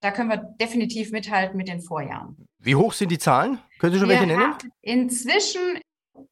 da 0.00 0.10
können 0.10 0.30
wir 0.30 0.38
definitiv 0.60 1.10
mithalten 1.10 1.56
mit 1.56 1.68
den 1.68 1.82
Vorjahren. 1.82 2.48
Wie 2.58 2.74
hoch 2.74 2.92
sind 2.92 3.10
die 3.10 3.18
Zahlen? 3.18 3.58
Können 3.78 3.92
Sie 3.92 3.98
schon 3.98 4.08
wir 4.08 4.20
welche 4.20 4.26
nennen? 4.26 4.54
Inzwischen 4.80 5.60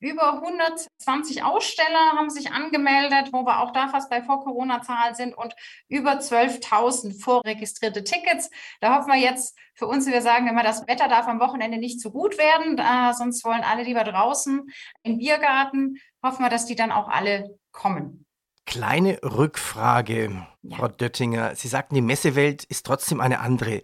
über 0.00 0.34
120 0.34 1.42
Aussteller 1.42 2.12
haben 2.16 2.30
sich 2.30 2.52
angemeldet, 2.52 3.32
wo 3.32 3.44
wir 3.44 3.60
auch 3.60 3.72
da 3.72 3.88
fast 3.88 4.10
bei 4.10 4.22
Vor-Corona-Zahlen 4.22 5.14
sind 5.14 5.36
und 5.36 5.54
über 5.88 6.12
12.000 6.18 7.20
vorregistrierte 7.20 8.04
Tickets. 8.04 8.50
Da 8.80 8.96
hoffen 8.96 9.12
wir 9.12 9.18
jetzt 9.18 9.56
für 9.74 9.86
uns, 9.86 10.06
wir 10.06 10.22
sagen, 10.22 10.48
immer 10.48 10.62
das 10.62 10.86
Wetter 10.88 11.08
darf 11.08 11.26
am 11.28 11.40
Wochenende 11.40 11.78
nicht 11.78 12.00
zu 12.00 12.10
gut 12.10 12.38
werden, 12.38 12.78
äh, 12.78 13.14
sonst 13.14 13.44
wollen 13.44 13.62
alle 13.62 13.82
lieber 13.82 14.04
draußen 14.04 14.66
im 15.02 15.18
Biergarten. 15.18 15.98
Hoffen 16.22 16.44
wir, 16.44 16.50
dass 16.50 16.66
die 16.66 16.76
dann 16.76 16.92
auch 16.92 17.08
alle 17.08 17.58
kommen. 17.72 18.26
Kleine 18.66 19.18
Rückfrage, 19.22 20.46
ja. 20.62 20.76
Frau 20.76 20.88
Döttinger. 20.88 21.54
Sie 21.54 21.68
sagten, 21.68 21.94
die 21.94 22.02
Messewelt 22.02 22.64
ist 22.64 22.84
trotzdem 22.84 23.20
eine 23.20 23.40
andere. 23.40 23.82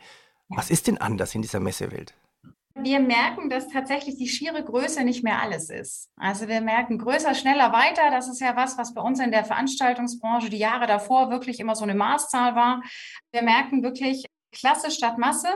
Was 0.48 0.70
ist 0.70 0.88
denn 0.88 0.98
anders 0.98 1.34
in 1.34 1.42
dieser 1.42 1.60
Messewelt? 1.60 2.14
Wir 2.76 2.98
merken, 2.98 3.48
dass 3.50 3.68
tatsächlich 3.68 4.16
die 4.16 4.26
schiere 4.26 4.64
Größe 4.64 5.04
nicht 5.04 5.22
mehr 5.22 5.40
alles 5.40 5.70
ist. 5.70 6.10
Also 6.16 6.48
wir 6.48 6.60
merken 6.60 6.98
größer, 6.98 7.34
schneller, 7.34 7.72
weiter. 7.72 8.10
Das 8.10 8.28
ist 8.28 8.40
ja 8.40 8.56
was, 8.56 8.76
was 8.76 8.94
bei 8.94 9.00
uns 9.00 9.20
in 9.20 9.30
der 9.30 9.44
Veranstaltungsbranche 9.44 10.50
die 10.50 10.58
Jahre 10.58 10.88
davor 10.88 11.30
wirklich 11.30 11.60
immer 11.60 11.76
so 11.76 11.84
eine 11.84 11.94
Maßzahl 11.94 12.56
war. 12.56 12.82
Wir 13.30 13.42
merken 13.42 13.84
wirklich 13.84 14.26
Klasse 14.50 14.90
statt 14.90 15.18
Masse. 15.18 15.48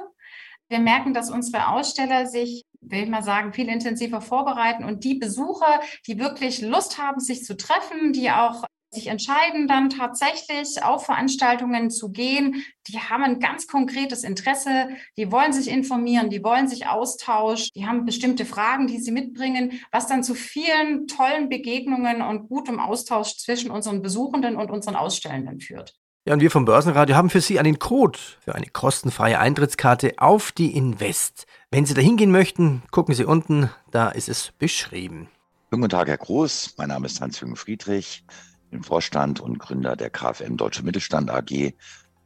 Wir 0.69 0.79
merken, 0.79 1.13
dass 1.13 1.31
unsere 1.31 1.69
Aussteller 1.69 2.27
sich, 2.27 2.65
will 2.81 3.03
ich 3.03 3.09
mal 3.09 3.23
sagen, 3.23 3.53
viel 3.53 3.69
intensiver 3.69 4.21
vorbereiten 4.21 4.85
und 4.85 5.03
die 5.03 5.15
Besucher, 5.15 5.81
die 6.07 6.19
wirklich 6.21 6.61
Lust 6.61 6.99
haben, 6.99 7.21
sich 7.21 7.43
zu 7.43 7.57
treffen, 7.57 8.13
die 8.13 8.31
auch 8.31 8.65
sich 8.91 9.09
entscheiden, 9.09 9.69
dann 9.69 9.91
tatsächlich 9.91 10.83
auf 10.83 11.05
Veranstaltungen 11.05 11.91
zu 11.91 12.11
gehen, 12.11 12.65
die 12.89 12.99
haben 12.99 13.23
ein 13.23 13.41
ganz 13.41 13.67
konkretes 13.67 14.25
Interesse, 14.25 14.89
die 15.17 15.31
wollen 15.31 15.53
sich 15.53 15.69
informieren, 15.69 16.31
die 16.31 16.43
wollen 16.43 16.69
sich 16.69 16.87
austauschen, 16.87 17.69
die 17.75 17.87
haben 17.87 18.07
bestimmte 18.07 18.47
Fragen, 18.47 18.87
die 18.87 18.99
sie 18.99 19.13
mitbringen, 19.13 19.81
was 19.93 20.07
dann 20.07 20.23
zu 20.23 20.35
vielen 20.35 21.07
tollen 21.07 21.49
Begegnungen 21.49 22.23
und 22.23 22.49
gutem 22.49 22.81
Austausch 22.81 23.37
zwischen 23.37 23.71
unseren 23.71 24.01
Besuchenden 24.01 24.57
und 24.57 24.71
unseren 24.71 24.97
Ausstellenden 24.97 25.61
führt. 25.61 25.95
Ja, 26.25 26.35
und 26.35 26.41
wir 26.41 26.51
vom 26.51 26.67
Börsenradio 26.67 27.17
haben 27.17 27.31
für 27.31 27.41
Sie 27.41 27.59
einen 27.59 27.79
Code 27.79 28.19
für 28.41 28.55
eine 28.55 28.67
kostenfreie 28.67 29.39
Eintrittskarte 29.39 30.15
auf 30.19 30.53
die 30.53 30.77
Invest. 30.77 31.47
Wenn 31.71 31.87
Sie 31.87 31.95
da 31.95 32.03
hingehen 32.03 32.31
möchten, 32.31 32.83
gucken 32.91 33.15
Sie 33.15 33.25
unten, 33.25 33.71
da 33.91 34.11
ist 34.11 34.29
es 34.29 34.53
beschrieben. 34.59 35.29
Guten 35.71 35.89
Tag, 35.89 36.09
Herr 36.09 36.19
Groß. 36.19 36.75
Mein 36.77 36.89
Name 36.89 37.07
ist 37.07 37.21
Hans-Jürgen 37.21 37.57
Friedrich 37.57 38.25
bin 38.71 38.83
Vorstand 38.83 39.41
und 39.41 39.59
Gründer 39.59 39.97
der 39.97 40.11
KfM 40.11 40.57
Deutsche 40.57 40.83
Mittelstand 40.83 41.31
AG. 41.31 41.75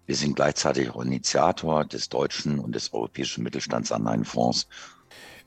Wir 0.06 0.16
sind 0.16 0.36
gleichzeitig 0.36 0.90
auch 0.90 1.02
Initiator 1.02 1.84
des 1.84 2.08
deutschen 2.08 2.58
und 2.58 2.74
des 2.74 2.92
europäischen 2.92 3.44
Mittelstandsanleihenfonds. 3.44 4.66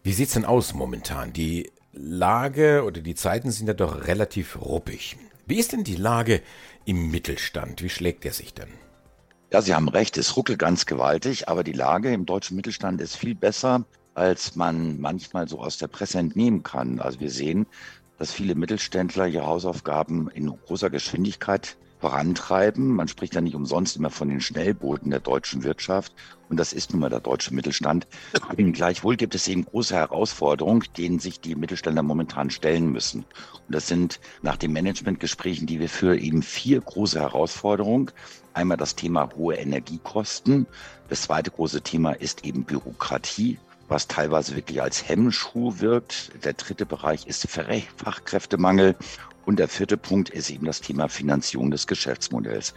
Wie 0.04 0.14
sieht's 0.14 0.34
denn 0.34 0.46
aus 0.46 0.74
momentan? 0.74 1.34
Die 1.34 1.72
Lage 1.92 2.84
oder 2.86 3.02
die 3.02 3.16
Zeiten 3.16 3.52
sind 3.52 3.68
ja 3.68 3.74
doch 3.74 4.08
relativ 4.08 4.60
ruppig. 4.62 5.18
Wie 5.46 5.58
ist 5.60 5.72
denn 5.72 5.84
die 5.84 5.96
Lage 5.96 6.42
im 6.86 7.12
Mittelstand? 7.12 7.82
Wie 7.82 7.90
schlägt 7.90 8.24
der 8.24 8.34
sich 8.34 8.54
denn? 8.54 8.70
Ja, 9.52 9.62
Sie 9.62 9.76
haben 9.76 9.90
recht, 9.90 10.18
es 10.18 10.36
ruckelt 10.36 10.60
ganz 10.60 10.86
gewaltig, 10.86 11.48
aber 11.48 11.64
die 11.64 11.74
Lage 11.74 12.12
im 12.12 12.26
deutschen 12.26 12.56
Mittelstand 12.56 13.00
ist 13.00 13.16
viel 13.16 13.36
besser, 13.36 13.86
als 14.16 14.56
man 14.56 15.00
manchmal 15.00 15.48
so 15.48 15.60
aus 15.60 15.78
der 15.78 15.88
Presse 15.88 16.20
entnehmen 16.20 16.64
kann. 16.64 17.00
Also 17.00 17.20
wir 17.20 17.30
sehen, 17.30 17.68
dass 18.18 18.32
viele 18.32 18.56
Mittelständler 18.56 19.28
ihre 19.28 19.46
Hausaufgaben 19.46 20.30
in 20.30 20.48
großer 20.48 20.90
Geschwindigkeit 20.90 21.78
vorantreiben. 22.00 22.96
Man 22.96 23.08
spricht 23.08 23.36
ja 23.36 23.42
nicht 23.42 23.56
umsonst 23.56 23.96
immer 23.96 24.10
von 24.10 24.30
den 24.30 24.42
Schnellbooten 24.42 25.12
der 25.12 25.22
deutschen 25.22 25.64
Wirtschaft. 25.64 26.14
Und 26.50 26.58
das 26.58 26.74
ist 26.74 26.92
nun 26.92 27.02
mal 27.02 27.10
der 27.10 27.20
deutsche 27.20 27.54
Mittelstand. 27.54 28.06
Gleichwohl 28.56 29.16
gibt 29.16 29.34
es 29.34 29.48
eben 29.48 29.66
große 29.66 29.96
Herausforderungen, 29.96 30.84
denen 30.98 31.20
sich 31.20 31.40
die 31.40 31.56
Mittelständler 31.56 32.04
momentan 32.04 32.52
stellen 32.52 32.92
müssen. 32.92 33.22
Und 33.22 33.74
das 33.76 33.88
sind 33.88 34.20
nach 34.44 34.58
den 34.58 34.72
Managementgesprächen, 34.74 35.66
die 35.66 35.80
wir 35.80 35.90
führen, 35.90 36.20
eben 36.20 36.44
vier 36.44 36.80
große 36.82 37.20
Herausforderungen. 37.20 38.12
Einmal 38.54 38.78
das 38.78 38.96
Thema 38.96 39.30
hohe 39.36 39.56
Energiekosten. 39.56 40.68
Das 41.10 41.24
zweite 41.24 41.50
große 41.50 41.82
Thema 41.82 42.12
ist 42.12 42.46
eben 42.46 42.66
Bürokratie 42.66 43.58
was 43.88 44.08
teilweise 44.08 44.56
wirklich 44.56 44.82
als 44.82 45.08
Hemmschuh 45.08 45.80
wirkt. 45.80 46.32
Der 46.44 46.54
dritte 46.54 46.86
Bereich 46.86 47.28
ist 47.28 47.48
Fachkräftemangel. 47.48 48.96
Und 49.46 49.60
der 49.60 49.68
vierte 49.68 49.98
Punkt 49.98 50.30
ist 50.30 50.50
eben 50.50 50.66
das 50.66 50.82
Thema 50.82 51.08
Finanzierung 51.08 51.70
des 51.70 51.86
Geschäftsmodells. 51.86 52.74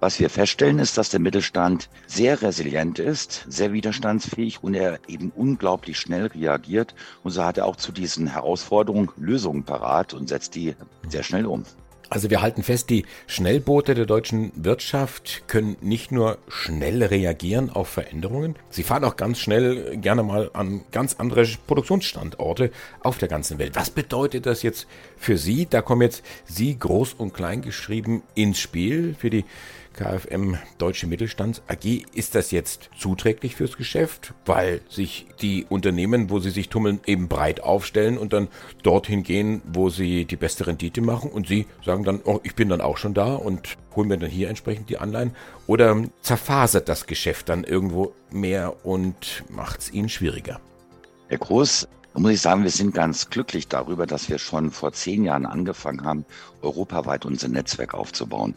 Was 0.00 0.20
wir 0.20 0.30
feststellen, 0.30 0.78
ist, 0.78 0.96
dass 0.96 1.10
der 1.10 1.18
Mittelstand 1.18 1.88
sehr 2.06 2.40
resilient 2.40 3.00
ist, 3.00 3.44
sehr 3.48 3.72
widerstandsfähig 3.72 4.62
und 4.62 4.74
er 4.74 5.00
eben 5.08 5.32
unglaublich 5.34 5.98
schnell 5.98 6.26
reagiert. 6.26 6.94
Und 7.24 7.32
so 7.32 7.44
hat 7.44 7.58
er 7.58 7.66
auch 7.66 7.76
zu 7.76 7.90
diesen 7.90 8.28
Herausforderungen 8.28 9.10
Lösungen 9.16 9.64
parat 9.64 10.14
und 10.14 10.28
setzt 10.28 10.54
die 10.54 10.76
sehr 11.08 11.24
schnell 11.24 11.46
um. 11.46 11.64
Also 12.10 12.30
wir 12.30 12.40
halten 12.40 12.62
fest, 12.62 12.88
die 12.88 13.04
Schnellboote 13.26 13.94
der 13.94 14.06
deutschen 14.06 14.50
Wirtschaft 14.54 15.42
können 15.46 15.76
nicht 15.82 16.10
nur 16.10 16.38
schnell 16.48 17.02
reagieren 17.02 17.68
auf 17.68 17.88
Veränderungen, 17.88 18.56
sie 18.70 18.82
fahren 18.82 19.04
auch 19.04 19.16
ganz 19.16 19.38
schnell 19.38 19.98
gerne 19.98 20.22
mal 20.22 20.50
an 20.54 20.80
ganz 20.90 21.16
andere 21.18 21.46
Produktionsstandorte 21.66 22.70
auf 23.00 23.18
der 23.18 23.28
ganzen 23.28 23.58
Welt. 23.58 23.76
Was 23.76 23.90
bedeutet 23.90 24.46
das 24.46 24.62
jetzt 24.62 24.86
für 25.18 25.36
Sie? 25.36 25.66
Da 25.68 25.82
kommen 25.82 26.02
jetzt 26.02 26.24
Sie 26.46 26.78
groß 26.78 27.12
und 27.12 27.34
klein 27.34 27.60
geschrieben 27.60 28.22
ins 28.34 28.58
Spiel 28.58 29.14
für 29.18 29.28
die 29.28 29.44
KfM 29.98 30.56
Deutsche 30.78 31.08
Mittelstands 31.08 31.60
AG. 31.66 32.04
Ist 32.14 32.36
das 32.36 32.52
jetzt 32.52 32.88
zuträglich 32.96 33.56
fürs 33.56 33.76
Geschäft, 33.76 34.32
weil 34.46 34.80
sich 34.88 35.26
die 35.42 35.66
Unternehmen, 35.68 36.30
wo 36.30 36.38
sie 36.38 36.50
sich 36.50 36.68
tummeln, 36.68 37.00
eben 37.04 37.26
breit 37.26 37.64
aufstellen 37.64 38.16
und 38.16 38.32
dann 38.32 38.46
dorthin 38.84 39.24
gehen, 39.24 39.60
wo 39.66 39.90
sie 39.90 40.24
die 40.24 40.36
beste 40.36 40.68
Rendite 40.68 41.00
machen 41.00 41.32
und 41.32 41.48
sie 41.48 41.66
sagen 41.84 42.04
dann, 42.04 42.20
oh, 42.24 42.38
ich 42.44 42.54
bin 42.54 42.68
dann 42.68 42.80
auch 42.80 42.96
schon 42.96 43.12
da 43.12 43.34
und 43.34 43.76
holen 43.96 44.06
mir 44.06 44.18
dann 44.18 44.30
hier 44.30 44.48
entsprechend 44.48 44.88
die 44.88 44.98
Anleihen? 44.98 45.34
Oder 45.66 46.00
zerfasert 46.22 46.88
das 46.88 47.06
Geschäft 47.06 47.48
dann 47.48 47.64
irgendwo 47.64 48.12
mehr 48.30 48.86
und 48.86 49.42
macht 49.48 49.80
es 49.80 49.92
ihnen 49.92 50.08
schwieriger? 50.08 50.60
Herr 51.26 51.38
Groß, 51.38 51.88
da 52.14 52.20
muss 52.20 52.32
ich 52.32 52.40
sagen, 52.40 52.62
wir 52.62 52.70
sind 52.70 52.94
ganz 52.94 53.30
glücklich 53.30 53.68
darüber, 53.68 54.06
dass 54.06 54.28
wir 54.28 54.38
schon 54.38 54.70
vor 54.70 54.92
zehn 54.92 55.24
Jahren 55.24 55.44
angefangen 55.44 56.04
haben, 56.04 56.24
europaweit 56.62 57.24
unser 57.26 57.48
Netzwerk 57.48 57.94
aufzubauen. 57.94 58.54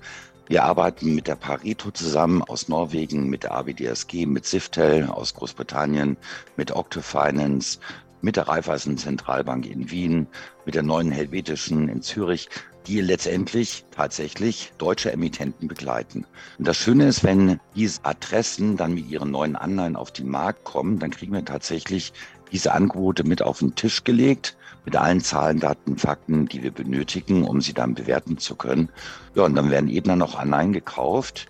Wir 0.48 0.64
arbeiten 0.64 1.16
mit 1.16 1.28
der 1.28 1.36
Pareto 1.36 1.92
zusammen 1.92 2.42
aus 2.42 2.68
Norwegen, 2.68 3.30
mit 3.30 3.44
der 3.44 3.54
ABDSG, 3.54 4.26
mit 4.26 4.46
Siftel 4.46 5.08
aus 5.08 5.34
Großbritannien, 5.34 6.18
mit 6.58 6.72
Octofinance, 6.76 7.80
mit 8.22 8.36
der 8.36 8.48
Raiffeisen 8.48 8.98
Zentralbank 8.98 9.66
in 9.66 9.92
Wien, 9.92 10.28
mit 10.66 10.76
der 10.76 10.84
neuen 10.84 11.12
Helvetischen 11.12 11.88
in 11.90 12.02
Zürich, 12.02 12.50
die 12.88 13.02
letztendlich 13.02 13.86
tatsächlich 13.92 14.74
deutsche 14.78 15.12
Emittenten 15.12 15.68
begleiten. 15.68 16.26
Und 16.58 16.68
das 16.68 16.78
Schöne 16.78 17.08
ist, 17.08 17.24
wenn 17.24 17.60
diese 17.76 18.04
Adressen 18.04 18.76
dann 18.78 18.94
mit 18.94 19.10
ihren 19.10 19.32
neuen 19.32 19.56
Anleihen 19.56 19.96
auf 19.96 20.12
den 20.12 20.30
Markt 20.30 20.64
kommen, 20.64 21.00
dann 21.00 21.12
kriegen 21.12 21.34
wir 21.34 21.46
tatsächlich 21.46 22.14
diese 22.52 22.74
Angebote 22.74 23.24
mit 23.24 23.42
auf 23.42 23.60
den 23.60 23.76
Tisch 23.76 24.04
gelegt 24.04 24.56
mit 24.86 24.96
allen 24.96 25.22
Zahlen, 25.22 25.60
Daten, 25.60 25.98
Fakten, 25.98 26.48
die 26.48 26.64
wir 26.64 26.72
benötigen, 26.72 27.46
um 27.46 27.62
sie 27.62 27.74
dann 27.74 27.94
bewerten 27.94 28.38
zu 28.38 28.56
können. 28.56 28.90
Ja, 29.36 29.44
und 29.44 29.56
dann 29.56 29.70
werden 29.70 29.90
eben 29.90 30.08
dann 30.08 30.20
noch 30.20 30.38
Anleihen 30.38 30.74
gekauft, 30.74 31.48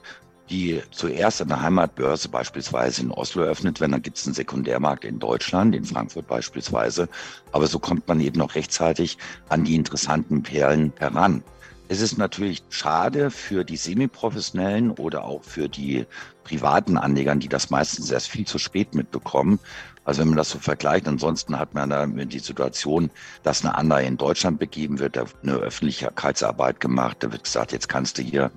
die 0.50 0.82
zuerst 0.92 1.42
an 1.42 1.48
der 1.48 1.62
Heimatbörse 1.62 2.28
beispielsweise 2.28 3.02
in 3.02 3.12
Oslo 3.12 3.44
eröffnet 3.44 3.80
werden. 3.80 3.94
Dann 3.94 4.02
gibt 4.02 4.18
es 4.18 4.26
einen 4.26 4.34
Sekundärmarkt 4.34 5.06
in 5.06 5.20
Deutschland, 5.20 5.74
in 5.76 5.86
Frankfurt 5.86 6.28
beispielsweise. 6.28 7.08
Aber 7.54 7.68
so 7.68 7.80
kommt 7.80 8.08
man 8.08 8.20
eben 8.20 8.38
noch 8.38 8.56
rechtzeitig 8.56 9.18
an 9.48 9.64
die 9.64 9.76
interessanten 9.76 10.44
Perlen 10.44 10.92
heran. 10.98 11.42
Es 11.88 12.00
ist 12.00 12.18
natürlich 12.18 12.64
schade 12.70 13.32
für 13.32 13.66
die 13.66 13.76
Semiprofessionellen 13.76 14.92
oder 14.92 15.26
auch 15.26 15.44
für 15.44 15.68
die 15.68 16.06
privaten 16.46 16.98
Anlegern, 16.98 17.42
die 17.42 17.50
das 17.50 17.70
meistens 17.70 18.10
erst 18.12 18.30
viel 18.30 18.46
zu 18.46 18.60
spät 18.60 18.96
mitbekommen. 18.96 19.60
Also 20.04 20.22
wenn 20.22 20.30
man 20.30 20.38
das 20.38 20.50
so 20.50 20.60
vergleicht, 20.60 21.08
ansonsten 21.08 21.60
hat 21.60 21.74
man 21.74 21.90
da 21.90 22.06
die 22.08 22.40
Situation, 22.40 23.12
dass 23.44 23.64
eine 23.64 23.76
Anleihe 23.76 24.08
in 24.08 24.18
Deutschland 24.18 24.60
begeben 24.60 25.00
wird, 25.00 25.16
da 25.16 25.26
eine 25.44 25.54
Öffentlichkeitsarbeit 25.54 26.80
gemacht, 26.80 27.18
da 27.20 27.32
wird 27.32 27.44
gesagt, 27.44 27.72
jetzt 27.72 27.88
kannst 27.88 28.18
du 28.18 28.24
hier 28.24 28.52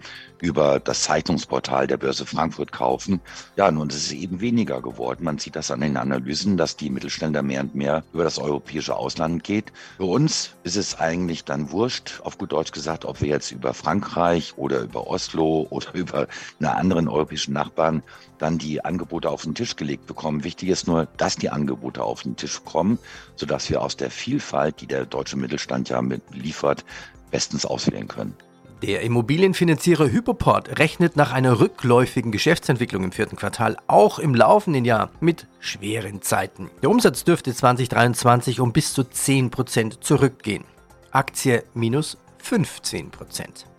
über 0.45 0.79
das 0.79 1.03
Zeitungsportal 1.03 1.87
der 1.87 1.97
Börse 1.97 2.27
Frankfurt 2.27 2.71
kaufen. 2.73 3.21
Ja, 3.57 3.71
nun 3.71 3.89
ist 3.89 3.97
es 3.97 4.13
eben 4.13 4.41
weniger 4.41 4.83
geworden. 4.83 5.25
Man 5.25 5.39
sieht 5.39 5.57
das 5.57 5.71
an 5.71 5.81
den 5.81 5.97
Analysen, 5.97 6.57
dass 6.57 6.77
die 6.77 6.91
Mittelständler 6.91 7.43
mehr 7.43 7.63
und 7.63 7.75
mehr 7.75 8.05
über 8.13 8.25
das 8.25 8.39
europäische 8.39 8.95
Ausland 8.95 9.43
geht. 9.43 9.73
Für 9.97 10.05
uns 10.05 10.51
ist 10.63 10.77
es 10.77 10.99
eigentlich 10.99 11.45
dann 11.45 11.71
wurscht, 11.71 12.21
auf 12.25 12.37
gut 12.37 12.53
Deutsch 12.53 12.73
gesagt, 12.73 13.05
ob 13.05 13.21
wir 13.23 13.29
jetzt 13.29 13.53
über 13.53 13.73
Frankreich 13.73 14.53
oder 14.57 14.81
über 14.81 15.07
Oslo 15.07 15.67
oder 15.71 15.87
über 15.95 16.27
einen 16.61 16.69
anderen 16.69 17.09
europäischen 17.09 17.55
Nachbarn 17.55 18.03
dann 18.39 18.59
die 18.59 18.85
Angebote 18.85 19.31
auf 19.31 19.43
den 19.43 19.55
Tisch 19.55 19.77
gelegt 19.77 20.07
bekommen. 20.07 20.45
Wichtig 20.45 20.69
ist 20.69 20.87
nur, 20.87 21.07
dass 21.17 21.34
die 21.37 21.51
Angebote 21.51 22.03
auf 22.03 22.23
den 22.23 22.37
Tisch 22.37 22.61
kommen, 22.64 22.99
sodass 23.37 23.70
wir 23.70 23.83
aus 23.83 23.97
der 23.97 24.11
Vielfalt, 24.11 24.81
die 24.81 24.87
der 24.87 25.07
deutsche 25.07 25.37
Mittelstand 25.37 25.88
ja 25.88 26.03
mit 26.03 26.23
liefert, 26.33 26.85
bestens 27.31 27.66
auswählen 27.66 28.09
können. 28.09 28.37
Der 28.83 29.01
Immobilienfinanzierer 29.01 30.11
Hypoport 30.11 30.79
rechnet 30.79 31.16
nach 31.16 31.33
einer 31.33 31.59
rückläufigen 31.59 32.33
Geschäftsentwicklung 32.33 33.05
im 33.05 33.12
vierten 33.12 33.37
Quartal 33.37 33.79
auch 33.87 34.18
im 34.18 34.35
laufenden 34.35 34.85
Jahr 34.85 35.11
mit 35.20 35.47
schweren 35.59 36.20
Zeiten. 36.20 36.70
Der 36.83 36.90
Umsatz 36.90 37.25
dürfte 37.25 37.55
2023 37.55 38.61
um 38.61 38.73
bis 38.73 38.92
zu 38.92 39.03
10% 39.03 40.01
zurückgehen. 40.01 40.64
Aktie 41.12 41.64
minus 41.73 42.18
15%. 42.42 43.74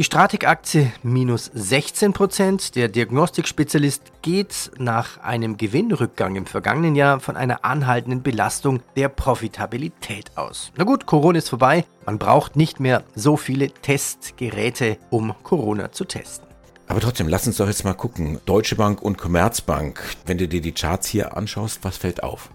Die 0.00 0.04
Stratik-Aktie 0.04 0.94
minus 1.02 1.50
16 1.52 2.14
Prozent. 2.14 2.74
Der 2.74 2.88
Diagnostikspezialist 2.88 4.00
geht 4.22 4.70
nach 4.78 5.18
einem 5.18 5.58
Gewinnrückgang 5.58 6.36
im 6.36 6.46
vergangenen 6.46 6.96
Jahr 6.96 7.20
von 7.20 7.36
einer 7.36 7.66
anhaltenden 7.66 8.22
Belastung 8.22 8.80
der 8.96 9.10
Profitabilität 9.10 10.38
aus. 10.38 10.72
Na 10.78 10.84
gut, 10.84 11.04
Corona 11.04 11.36
ist 11.36 11.50
vorbei. 11.50 11.84
Man 12.06 12.18
braucht 12.18 12.56
nicht 12.56 12.80
mehr 12.80 13.04
so 13.14 13.36
viele 13.36 13.70
Testgeräte, 13.70 14.96
um 15.10 15.34
Corona 15.42 15.92
zu 15.92 16.06
testen. 16.06 16.48
Aber 16.88 17.00
trotzdem, 17.00 17.28
lass 17.28 17.46
uns 17.46 17.58
doch 17.58 17.66
jetzt 17.66 17.84
mal 17.84 17.92
gucken. 17.92 18.40
Deutsche 18.46 18.76
Bank 18.76 19.02
und 19.02 19.18
Commerzbank. 19.18 20.02
Wenn 20.24 20.38
du 20.38 20.48
dir 20.48 20.62
die 20.62 20.72
Charts 20.72 21.08
hier 21.08 21.36
anschaust, 21.36 21.80
was 21.82 21.98
fällt 21.98 22.22
auf? 22.22 22.48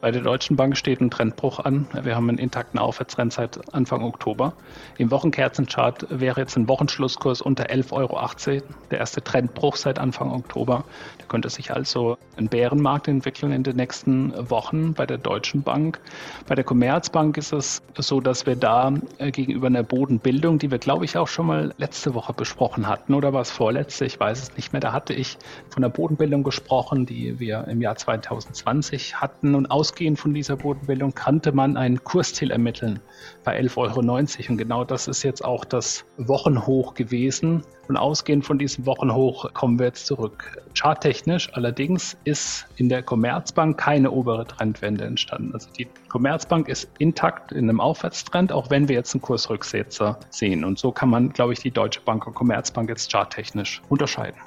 Bei 0.00 0.10
der 0.10 0.22
Deutschen 0.22 0.56
Bank 0.56 0.78
steht 0.78 1.02
ein 1.02 1.10
Trendbruch 1.10 1.58
an. 1.58 1.86
Wir 2.02 2.16
haben 2.16 2.30
einen 2.30 2.38
intakten 2.38 2.80
Aufwärtstrend 2.80 3.34
seit 3.34 3.74
Anfang 3.74 4.02
Oktober. 4.02 4.54
Im 4.96 5.10
Wochenkerzenchart 5.10 6.06
wäre 6.08 6.40
jetzt 6.40 6.56
ein 6.56 6.68
Wochenschlusskurs 6.68 7.42
unter 7.42 7.64
11,18 7.64 7.92
Euro. 7.92 8.62
Der 8.90 8.98
erste 8.98 9.22
Trendbruch 9.22 9.76
seit 9.76 9.98
Anfang 9.98 10.32
Oktober. 10.32 10.84
Da 11.18 11.26
könnte 11.26 11.50
sich 11.50 11.72
also 11.72 12.16
ein 12.38 12.48
Bärenmarkt 12.48 13.08
entwickeln 13.08 13.52
in 13.52 13.62
den 13.62 13.76
nächsten 13.76 14.32
Wochen 14.48 14.94
bei 14.94 15.04
der 15.04 15.18
Deutschen 15.18 15.62
Bank. 15.62 16.00
Bei 16.46 16.54
der 16.54 16.64
Commerzbank 16.64 17.36
ist 17.36 17.52
es 17.52 17.82
so, 17.98 18.22
dass 18.22 18.46
wir 18.46 18.56
da 18.56 18.94
äh, 19.18 19.30
gegenüber 19.30 19.66
einer 19.66 19.82
Bodenbildung, 19.82 20.58
die 20.58 20.70
wir, 20.70 20.78
glaube 20.78 21.04
ich, 21.04 21.18
auch 21.18 21.28
schon 21.28 21.44
mal 21.44 21.74
letzte 21.76 22.14
Woche 22.14 22.32
besprochen 22.32 22.88
hatten, 22.88 23.12
oder 23.12 23.34
war 23.34 23.42
es 23.42 23.50
vorletzte? 23.50 24.06
Ich 24.06 24.18
weiß 24.18 24.42
es 24.44 24.56
nicht 24.56 24.72
mehr. 24.72 24.80
Da 24.80 24.94
hatte 24.94 25.12
ich 25.12 25.36
von 25.68 25.82
der 25.82 25.90
Bodenbildung 25.90 26.42
gesprochen, 26.42 27.04
die 27.04 27.38
wir 27.38 27.66
im 27.68 27.82
Jahr 27.82 27.96
2020 27.96 29.20
hatten 29.20 29.54
und 29.54 29.70
aus 29.70 29.89
ausgehend 29.90 30.20
von 30.20 30.32
dieser 30.32 30.56
Bodenbildung 30.56 31.12
kannte 31.14 31.50
man 31.50 31.76
ein 31.76 32.04
Kursziel 32.04 32.52
ermitteln 32.52 33.00
bei 33.42 33.60
11,90 33.60 33.76
Euro. 33.76 34.52
Und 34.52 34.58
genau 34.58 34.84
das 34.84 35.08
ist 35.08 35.24
jetzt 35.24 35.44
auch 35.44 35.64
das 35.64 36.04
Wochenhoch 36.16 36.94
gewesen. 36.94 37.62
Und 37.88 37.96
ausgehend 37.96 38.46
von 38.46 38.56
diesem 38.56 38.86
Wochenhoch 38.86 39.52
kommen 39.52 39.80
wir 39.80 39.86
jetzt 39.86 40.06
zurück. 40.06 40.62
Charttechnisch 40.74 41.52
allerdings 41.54 42.16
ist 42.22 42.66
in 42.76 42.88
der 42.88 43.02
Commerzbank 43.02 43.78
keine 43.78 44.12
obere 44.12 44.46
Trendwende 44.46 45.04
entstanden. 45.04 45.54
Also 45.54 45.68
die 45.76 45.88
Commerzbank 46.08 46.68
ist 46.68 46.88
intakt 46.98 47.50
in 47.50 47.68
einem 47.68 47.80
Aufwärtstrend, 47.80 48.52
auch 48.52 48.70
wenn 48.70 48.88
wir 48.88 48.94
jetzt 48.94 49.12
einen 49.14 49.22
Kursrücksetzer 49.22 50.20
sehen. 50.30 50.64
Und 50.64 50.78
so 50.78 50.92
kann 50.92 51.10
man, 51.10 51.32
glaube 51.32 51.52
ich, 51.52 51.58
die 51.58 51.72
Deutsche 51.72 52.00
Bank 52.02 52.28
und 52.28 52.34
Commerzbank 52.34 52.88
jetzt 52.88 53.10
charttechnisch 53.10 53.82
unterscheiden. 53.88 54.38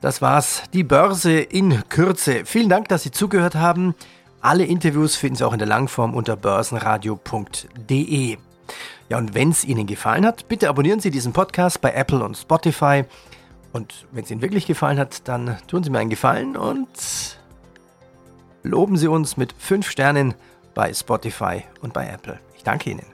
Das 0.00 0.22
war's, 0.22 0.62
die 0.72 0.82
Börse 0.82 1.40
in 1.40 1.82
Kürze. 1.90 2.46
Vielen 2.46 2.70
Dank, 2.70 2.88
dass 2.88 3.02
Sie 3.02 3.10
zugehört 3.10 3.56
haben. 3.56 3.94
Alle 4.42 4.64
Interviews 4.64 5.16
finden 5.16 5.36
Sie 5.36 5.46
auch 5.46 5.52
in 5.52 5.58
der 5.58 5.68
Langform 5.68 6.14
unter 6.14 6.34
börsenradio.de. 6.34 8.38
Ja, 9.10 9.18
und 9.18 9.34
wenn 9.34 9.50
es 9.50 9.64
Ihnen 9.64 9.86
gefallen 9.86 10.24
hat, 10.24 10.48
bitte 10.48 10.70
abonnieren 10.70 11.00
Sie 11.00 11.10
diesen 11.10 11.34
Podcast 11.34 11.82
bei 11.82 11.92
Apple 11.92 12.24
und 12.24 12.38
Spotify. 12.38 13.04
Und 13.72 14.06
wenn 14.12 14.24
es 14.24 14.30
Ihnen 14.30 14.40
wirklich 14.40 14.66
gefallen 14.66 14.98
hat, 14.98 15.28
dann 15.28 15.58
tun 15.66 15.84
Sie 15.84 15.90
mir 15.90 15.98
einen 15.98 16.08
Gefallen 16.08 16.56
und 16.56 16.88
loben 18.62 18.96
Sie 18.96 19.08
uns 19.08 19.36
mit 19.36 19.54
5 19.58 19.90
Sternen 19.90 20.32
bei 20.74 20.94
Spotify 20.94 21.64
und 21.82 21.92
bei 21.92 22.08
Apple. 22.08 22.40
Ich 22.56 22.62
danke 22.62 22.88
Ihnen. 22.90 23.04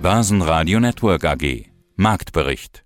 Börsenradio 0.00 0.80
Network 0.80 1.22
AG 1.24 1.66
Marktbericht 1.96 2.85